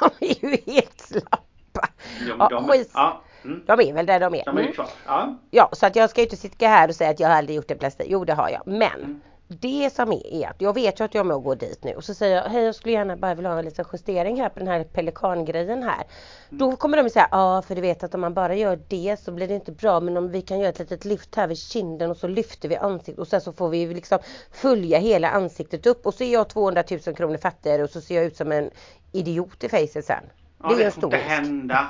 De 0.00 0.26
är 0.26 0.44
ju 0.44 0.72
helt 0.72 1.00
slappa. 1.00 1.88
Jo, 2.28 2.34
Ja, 2.38 2.68
skit. 2.68 2.90
ja, 2.94 3.22
mm, 3.46 3.62
De 3.66 3.80
är 3.80 3.92
väl 3.92 4.06
där 4.06 4.20
de 4.20 4.34
är. 4.34 4.44
de 4.44 4.56
är 4.56 4.60
ju 4.60 4.66
Mm. 4.66 4.72
kvar. 4.74 4.88
Ja. 5.06 5.36
Ja 5.50 5.68
så 5.72 5.86
att 5.86 5.96
jag 5.96 6.10
ska 6.10 6.22
inte 6.22 6.36
sitta 6.36 6.66
här 6.66 6.88
och 6.88 6.94
säga 6.94 7.10
att 7.10 7.20
jag 7.20 7.30
aldrig 7.30 7.56
gjort 7.56 7.70
en 7.70 7.78
plastik. 7.78 8.06
Jo 8.10 8.24
det 8.24 8.34
har 8.34 8.48
jag. 8.50 8.62
Men 8.66 8.92
Mm. 9.02 9.20
det 9.48 9.90
som 9.94 10.12
är, 10.12 10.26
är 10.26 10.48
att 10.48 10.60
jag 10.60 10.74
vet 10.74 11.00
ju 11.00 11.04
att 11.04 11.14
jag 11.14 11.26
må 11.26 11.38
gå 11.38 11.54
dit 11.54 11.84
nu 11.84 11.94
och 11.94 12.04
så 12.04 12.14
säger 12.14 12.36
jag 12.36 12.42
hej 12.44 12.64
jag 12.64 12.74
skulle 12.74 12.94
gärna 12.94 13.16
bara 13.16 13.34
vilja 13.34 13.50
ha 13.50 13.58
en 13.58 13.64
liten 13.64 13.84
justering 13.92 14.40
här 14.40 14.48
på 14.48 14.58
den 14.58 14.68
här 14.68 14.84
pelikangrejen 14.84 15.82
här. 15.82 16.04
Då 16.50 16.76
kommer 16.76 17.02
de 17.02 17.10
säga 17.10 17.28
ja 17.30 17.62
för 17.62 17.74
du 17.74 17.80
vet 17.80 18.04
att 18.04 18.14
om 18.14 18.20
man 18.20 18.34
bara 18.34 18.54
gör 18.54 18.78
det 18.88 19.16
så 19.20 19.32
blir 19.32 19.48
det 19.48 19.54
inte 19.54 19.72
bra 19.72 20.00
men 20.00 20.16
om 20.16 20.30
vi 20.30 20.42
kan 20.42 20.58
göra 20.60 20.68
ett 20.68 20.78
litet 20.78 21.04
lyft 21.04 21.34
här 21.34 21.46
vid 21.46 21.58
kinden 21.58 22.10
och 22.10 22.16
så 22.16 22.28
lyfter 22.28 22.68
vi 22.68 22.76
ansiktet 22.76 23.18
och 23.18 23.28
sen 23.28 23.40
så 23.40 23.52
får 23.52 23.68
vi 23.68 23.86
liksom 23.94 24.18
följa 24.52 24.98
hela 24.98 25.30
ansiktet 25.30 25.86
upp 25.86 26.06
och 26.06 26.14
så 26.14 26.24
är 26.24 26.32
jag 26.32 26.48
200 26.48 26.84
000 27.06 27.16
kronor 27.16 27.36
fattigare 27.36 27.82
och 27.84 27.90
så 27.90 28.00
ser 28.00 28.14
jag 28.14 28.24
ut 28.24 28.36
som 28.36 28.52
en 28.52 28.70
idiot 29.12 29.64
i 29.64 29.68
facet 29.68 30.04
sen. 30.04 30.24
Ja, 30.62 30.68
det 30.68 30.74
är 30.74 30.78
det 30.78 30.84
en 30.84 30.92
får 30.92 31.00
stor 31.00 31.14
inte 31.14 31.26
hända. 31.26 31.86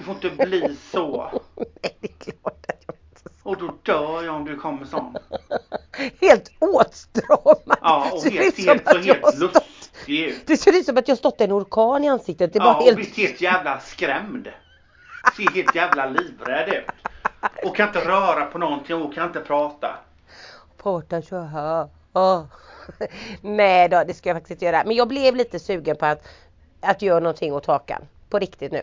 Du 0.00 0.04
får 0.04 0.14
inte 0.14 0.46
bli 0.46 0.76
så. 0.92 1.30
Nej, 1.56 1.96
det 2.00 2.08
är 2.08 2.32
klart 2.32 2.64
att 2.68 2.84
jag 2.86 2.96
inte 2.96 3.20
ska. 3.20 3.30
Och 3.42 3.58
då 3.58 3.74
dör 3.82 4.22
jag 4.22 4.34
om 4.34 4.44
du 4.44 4.56
kommer 4.56 4.84
sån. 4.86 5.16
Helt 6.20 6.50
åtstramad. 6.58 7.78
Ja, 7.80 8.10
och 8.12 8.22
helt, 8.22 8.58
helt, 8.58 8.88
så 8.88 8.98
helt 8.98 9.38
lustig. 9.38 10.40
Det 10.46 10.56
ser 10.56 10.78
ut 10.78 10.86
som 10.86 10.96
att 10.96 11.08
jag 11.08 11.18
stått 11.18 11.40
en 11.40 11.52
orkan 11.52 12.04
i 12.04 12.08
ansiktet. 12.08 12.52
Det 12.52 12.58
Ja, 12.58 12.76
och 12.76 12.82
helt... 12.84 12.98
visst 12.98 13.16
helt 13.16 13.40
jävla 13.40 13.80
skrämd. 13.80 14.48
Ser 15.36 15.54
helt 15.54 15.74
jävla 15.74 16.06
livrädd 16.06 16.68
ut. 16.68 16.84
Och 17.64 17.76
kan 17.76 17.88
inte 17.88 18.00
röra 18.00 18.46
på 18.46 18.58
någonting 18.58 18.96
och 18.96 19.14
kan 19.14 19.26
inte 19.26 19.40
prata. 19.40 19.98
Prata 20.82 21.22
så 21.22 21.40
här. 21.40 21.88
Ja. 22.12 22.46
Nej 23.40 23.88
då, 23.88 24.04
det 24.06 24.14
ska 24.14 24.28
jag 24.28 24.36
faktiskt 24.36 24.50
inte 24.50 24.64
göra. 24.64 24.82
Men 24.86 24.96
jag 24.96 25.08
blev 25.08 25.36
lite 25.36 25.58
sugen 25.58 25.96
på 25.96 26.06
att, 26.06 26.26
att 26.80 27.02
göra 27.02 27.20
någonting 27.20 27.52
åt 27.52 27.66
hakan. 27.66 28.02
På 28.30 28.38
riktigt 28.38 28.72
nu. 28.72 28.82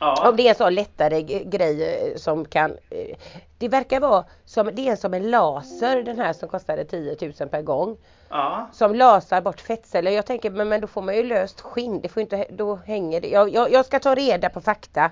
Ja, 0.00 0.28
Om 0.28 0.36
det 0.36 0.42
är 0.42 0.48
en 0.48 0.54
sån 0.54 0.74
lättare 0.74 1.22
grej 1.22 1.84
eh, 1.84 2.16
som 2.16 2.44
kan 2.44 2.70
eh, 2.90 3.16
Det 3.58 3.68
verkar 3.68 4.00
vara 4.00 4.24
som, 4.44 4.70
det 4.72 4.88
är 4.88 4.96
som 4.96 5.14
en 5.14 5.30
laser 5.30 6.02
den 6.02 6.18
här 6.18 6.32
som 6.32 6.48
kostade 6.48 6.84
10 6.84 7.32
000 7.40 7.48
per 7.48 7.62
gång. 7.62 7.96
ja, 8.28 8.68
Som 8.72 8.94
lasar 8.94 9.40
bort 9.40 9.60
fettceller. 9.60 10.10
Jag 10.10 10.26
tänker 10.26 10.50
men, 10.50 10.68
men 10.68 10.80
då 10.80 10.86
får 10.86 11.02
man 11.02 11.16
ju 11.16 11.22
löst 11.22 11.60
skinn. 11.60 12.00
Det 12.00 12.08
får 12.08 12.20
inte, 12.20 12.46
då 12.50 12.76
hänger 12.76 13.20
det. 13.20 13.28
Jag, 13.28 13.48
jag, 13.54 13.72
jag 13.72 13.86
ska 13.86 13.98
ta 14.00 14.14
reda 14.14 14.48
på 14.48 14.60
fakta. 14.60 15.10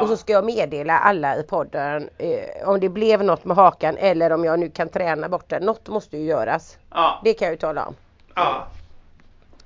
Och 0.00 0.06
så 0.06 0.12
ja. 0.12 0.16
ska 0.16 0.32
jag 0.32 0.44
meddela 0.44 0.98
alla 0.98 1.36
i 1.36 1.42
podden 1.42 2.08
eh, 2.18 2.68
om 2.68 2.80
det 2.80 2.88
blev 2.88 3.24
något 3.24 3.44
med 3.44 3.56
hakan 3.56 3.96
eller 3.96 4.32
om 4.32 4.44
jag 4.44 4.58
nu 4.58 4.70
kan 4.70 4.88
träna 4.88 5.28
bort 5.28 5.48
det. 5.48 5.60
Något 5.60 5.88
måste 5.88 6.16
ju 6.18 6.24
göras. 6.24 6.78
ja, 6.90 7.20
Det 7.24 7.34
kan 7.34 7.46
jag 7.46 7.52
ju 7.52 7.58
tala 7.58 7.86
om. 7.86 7.94
ja. 8.34 8.66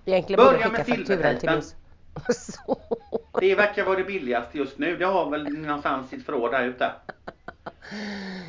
Egentligen 0.05 0.45
Börja 0.45 0.53
borde 0.53 0.79
jag 0.79 0.87
skicka 0.87 0.97
fakturan 0.97 1.39
till 1.39 1.51
min... 1.51 1.63
Så. 2.31 2.77
Det 3.41 3.55
verkar 3.55 3.85
vara 3.85 3.97
det 3.97 4.05
billigaste 4.05 4.59
just 4.59 4.79
nu. 4.79 4.97
Det 4.97 5.05
har 5.05 5.31
väl 5.31 5.49
någonstans 5.53 6.13
i 6.13 6.17
ett 6.17 6.27
förråd 6.27 6.51
där 6.53 6.65
ute. 6.65 6.93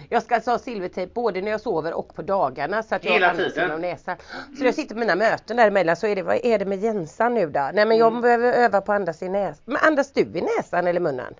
Jag 0.09 0.23
ska 0.23 0.35
alltså 0.35 0.51
ha 0.51 0.57
silvertejp 0.59 1.13
både 1.13 1.41
när 1.41 1.51
jag 1.51 1.61
sover 1.61 1.93
och 1.93 2.15
på 2.15 2.21
dagarna 2.21 2.83
så 2.83 2.95
att 2.95 3.03
jag 3.05 3.11
Hela 3.11 3.35
tiden. 3.35 3.51
genom 3.55 3.81
näsan. 3.81 4.17
Så 4.53 4.59
när 4.59 4.65
jag 4.65 4.75
sitter 4.75 4.95
på 4.95 4.99
mina 4.99 5.15
möten 5.15 5.57
däremellan 5.57 5.95
så 5.95 6.07
är 6.07 6.15
det, 6.15 6.23
vad 6.23 6.39
är 6.45 6.59
det 6.59 6.65
med 6.65 6.79
Jensan 6.83 7.33
nu 7.33 7.45
då? 7.49 7.69
Nej 7.73 7.85
men 7.85 7.97
jag 7.97 8.07
Mm. 8.07 8.21
behöver 8.21 8.53
öva 8.53 8.81
på 8.81 8.91
att 8.91 8.95
andas 8.95 9.21
i 9.23 9.29
näsan. 9.29 9.63
Men 9.65 9.77
andas 9.77 10.11
du 10.13 10.21
i 10.21 10.41
näsan 10.57 10.87
eller 10.87 10.99
munnen? 10.99 11.33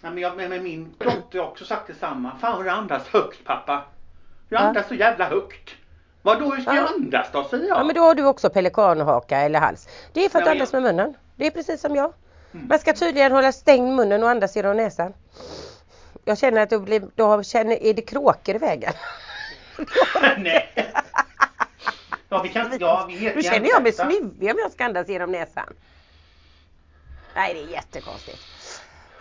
Ja, 0.00 0.10
men, 0.10 0.18
jag, 0.18 0.36
men 0.36 0.62
min 0.62 0.94
dotter 0.98 1.38
har 1.38 1.46
också 1.46 1.64
sagt 1.64 1.86
detsamma. 1.86 2.32
Fan 2.40 2.56
vad 2.56 2.64
du 2.66 2.70
andas 2.70 3.06
högt 3.08 3.44
pappa. 3.44 3.84
Du 4.48 4.54
Ja. 4.56 4.60
andas 4.60 4.88
så 4.88 4.94
jävla 4.94 5.24
högt. 5.28 5.70
Vadå 6.22 6.54
hur 6.54 6.62
ska 6.62 6.74
Ja. 6.74 6.76
jag 6.76 6.92
andas 6.94 7.26
då 7.32 7.44
säger 7.44 7.68
jag. 7.68 7.78
Ja 7.78 7.84
men 7.84 7.94
då 7.94 8.02
har 8.02 8.14
du 8.14 8.24
också 8.24 8.50
pelikanhaka 8.50 9.38
eller 9.38 9.58
hals. 9.60 9.88
Det 10.12 10.24
är 10.24 10.28
för 10.28 10.38
att 10.38 10.44
Nej, 10.44 10.52
andas 10.52 10.72
med 10.72 10.82
munnen. 10.82 11.14
Det 11.36 11.46
är 11.46 11.50
precis 11.50 11.80
som 11.80 11.96
jag. 11.96 12.12
Mm. 12.52 12.66
Man 12.68 12.78
ska 12.78 12.92
tydligen 12.92 13.32
hålla 13.32 13.52
stängd 13.52 13.94
munnen 13.96 14.22
och 14.22 14.30
andas 14.30 14.56
genom 14.56 14.76
näsan. 14.76 15.12
Jag 16.24 16.38
känner 16.38 16.60
att 16.60 16.70
då, 16.70 16.78
blir, 16.78 17.02
då 17.14 17.42
känner, 17.42 17.82
är 17.82 17.94
det 17.94 18.02
kråkor 18.02 18.54
i 18.54 18.58
vägen. 18.58 18.92
Nej. 20.38 20.92
Ja 22.28 22.42
vi 22.42 22.48
kan, 22.48 22.76
ja 22.80 23.04
vi 23.08 23.32
Då 23.34 23.42
känner 23.42 23.68
jag 23.68 23.82
mig 23.82 23.92
snuvig 23.92 24.50
om 24.50 24.58
jag 24.58 24.72
ska 24.72 24.84
andas 24.84 25.08
genom 25.08 25.32
näsan. 25.32 25.74
Nej 27.34 27.54
det 27.54 27.60
är 27.60 27.66
jättekonstigt. 27.74 28.38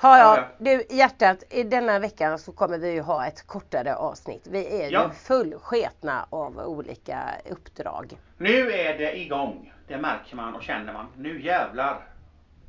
Ja, 0.01 0.17
ja, 0.17 0.35
Ja, 0.37 0.43
du 0.57 0.85
hjärtat, 0.89 1.43
i 1.49 1.63
denna 1.63 1.99
veckan 1.99 2.39
så 2.39 2.51
kommer 2.51 2.77
vi 2.77 2.91
ju 2.91 3.01
ha 3.01 3.27
ett 3.27 3.47
kortare 3.47 3.95
avsnitt. 3.95 4.47
Vi 4.47 4.81
är 4.81 4.91
Ja. 4.91 5.03
ju 5.03 5.09
fullsketna 5.13 6.25
av 6.29 6.59
olika 6.59 7.23
uppdrag. 7.49 8.17
Nu 8.37 8.71
är 8.71 8.97
det 8.97 9.17
igång. 9.19 9.73
Det 9.87 9.97
märker 9.97 10.35
man 10.35 10.55
och 10.55 10.63
känner 10.63 10.93
man. 10.93 11.07
Nu 11.17 11.41
jävlar. 11.41 12.07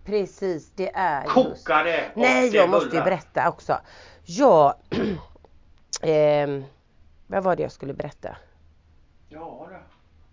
Precis, 0.04 0.70
det 0.76 0.90
är 0.94 1.22
just... 1.22 1.34
Kokar 1.34 1.84
det 1.84 2.10
Nej, 2.14 2.56
jag 2.56 2.70
måste 2.70 2.96
ju 2.96 3.02
berätta 3.02 3.48
också. 3.48 3.78
Jag... 4.24 4.74
ehm, 6.02 6.64
vad 7.26 7.44
var 7.44 7.56
det 7.56 7.62
jag 7.62 7.72
skulle 7.72 7.94
berätta? 7.94 8.36
Ja 9.28 9.68
det. 9.70 9.80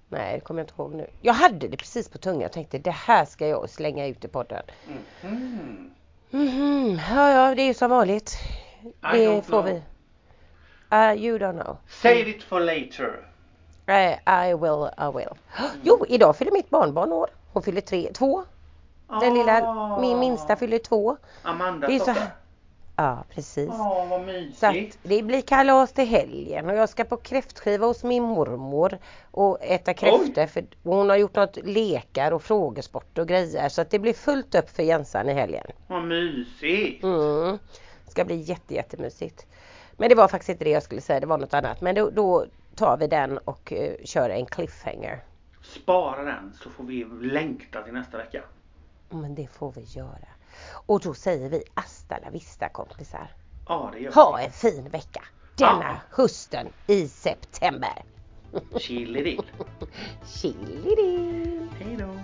Nej, 0.10 0.34
det 0.34 0.40
kommer 0.40 0.60
jag 0.62 0.64
inte 0.66 0.82
ihåg 0.82 0.94
nu. 0.94 1.08
Jag 1.22 1.34
hade 1.34 1.68
det 1.68 1.78
precis 1.78 2.10
på 2.10 2.18
tungan 2.18 2.46
och 2.46 2.52
tänkte 2.52 2.78
det 2.78 2.92
här 2.92 3.26
ska 3.26 3.48
jag 3.48 3.70
slänga 3.70 4.08
ut 4.08 4.26
i 4.26 4.28
podden. 4.28 4.64
Mhm. 5.22 5.92
Mhm, 6.32 7.00
ja, 7.10 7.30
ja, 7.32 7.56
det 7.56 7.62
är 7.62 7.74
som 7.74 7.90
vanligt. 7.92 8.38
I 9.14 9.18
Det 9.18 9.42
får 9.42 9.62
know. 9.62 9.66
vi. 9.66 9.82
Uh, 10.92 11.24
you 11.26 11.38
don't 11.38 11.64
know. 11.64 11.78
Save 11.90 12.30
it 12.30 12.44
for 12.44 12.60
later. 12.60 13.28
I, 13.88 14.18
I 14.50 14.54
will, 14.54 14.90
I 14.98 15.18
will. 15.18 15.38
Jo, 15.84 16.06
idag 16.08 16.36
fyller 16.36 16.52
mitt 16.52 16.70
barnbarn 16.70 17.12
år. 17.12 17.30
Hon 17.54 17.64
fyller 17.64 17.82
tre, 17.82 18.12
två. 18.14 18.44
Den 19.22 19.34
lilla, 19.34 19.62
Ah. 19.68 20.00
min 20.02 20.20
minsta 20.20 20.56
fyller 20.56 20.78
två. 20.80 21.18
Amanda 21.44 21.88
Det 21.88 21.96
är 21.96 22.00
så. 22.00 22.14
Ja, 23.00 23.24
precis. 23.30 23.68
Ja 23.68 24.06
vad 24.10 24.20
Så 24.56 24.66
att 24.66 24.74
mysigt. 24.74 25.00
det 25.04 25.24
blir 25.24 25.42
kalas 25.42 25.94
till 25.94 26.06
helgen 26.08 26.70
och 26.70 26.76
jag 26.76 26.90
ska 26.90 27.04
på 27.04 27.18
kräftskiva 27.18 27.86
hos 27.88 28.04
min 28.04 28.24
mormor 28.24 28.98
och 29.32 29.58
äta 29.62 29.94
kräftor 29.94 30.46
för 30.46 30.66
hon 30.84 31.10
har 31.10 31.18
gjort 31.18 31.36
något 31.36 31.58
lekar 31.64 32.32
och 32.32 32.44
frågesport 32.44 33.18
och 33.18 33.28
grejer 33.28 33.70
så 33.70 33.82
att 33.82 33.90
det 33.90 34.00
blir 34.00 34.14
fullt 34.14 34.56
upp 34.56 34.70
för 34.70 34.84
Jensan 34.84 35.30
i 35.30 35.34
helgen. 35.34 35.68
Vad 35.88 36.04
mysigt. 36.04 37.04
Mm. 37.04 37.58
Ska 38.08 38.26
bli 38.26 38.36
jätte, 38.36 38.74
jättemysigt. 38.74 39.46
Men 39.98 40.10
det 40.10 40.16
var 40.16 40.28
faktiskt 40.28 40.50
inte 40.50 40.64
det 40.64 40.70
jag 40.70 40.84
skulle 40.84 41.02
säga, 41.02 41.20
det 41.20 41.28
var 41.28 41.38
något 41.38 41.54
annat. 41.54 41.82
Men 41.82 41.96
då, 41.96 42.10
då 42.10 42.46
tar 42.76 42.98
vi 42.98 43.08
den 43.08 43.38
och 43.38 43.74
eh, 43.74 43.94
kör 44.04 44.30
en 44.30 44.46
cliffhanger. 44.46 45.24
Spara 45.64 46.24
den 46.24 46.54
så 46.64 46.70
får 46.70 46.84
vi 46.84 47.06
längta 47.22 47.82
till 47.82 47.94
nästa 47.94 48.18
vecka. 48.18 48.44
Men 49.10 49.36
det 49.36 49.48
får 49.48 49.72
vi 49.72 49.82
göra. 49.82 50.28
Och 50.66 51.00
då 51.00 51.14
säger 51.14 51.50
vi 51.50 51.64
hasta 51.74 52.18
la 52.20 52.30
vista 52.30 52.70
kompisar. 52.70 53.32
Ja 53.68 53.90
det 53.94 54.00
gör 54.00 54.12
Ha 54.12 54.40
en 54.40 54.52
fin 54.52 54.90
vecka. 54.90 55.24
Denna 55.56 56.00
Ja. 56.12 56.24
hösten 56.24 56.68
i 56.88 57.08
september. 57.08 58.04
Chili 58.80 59.24
dill. 59.24 59.42
Chili 60.26 61.68
Hej 61.80 61.98
då. 62.00 62.17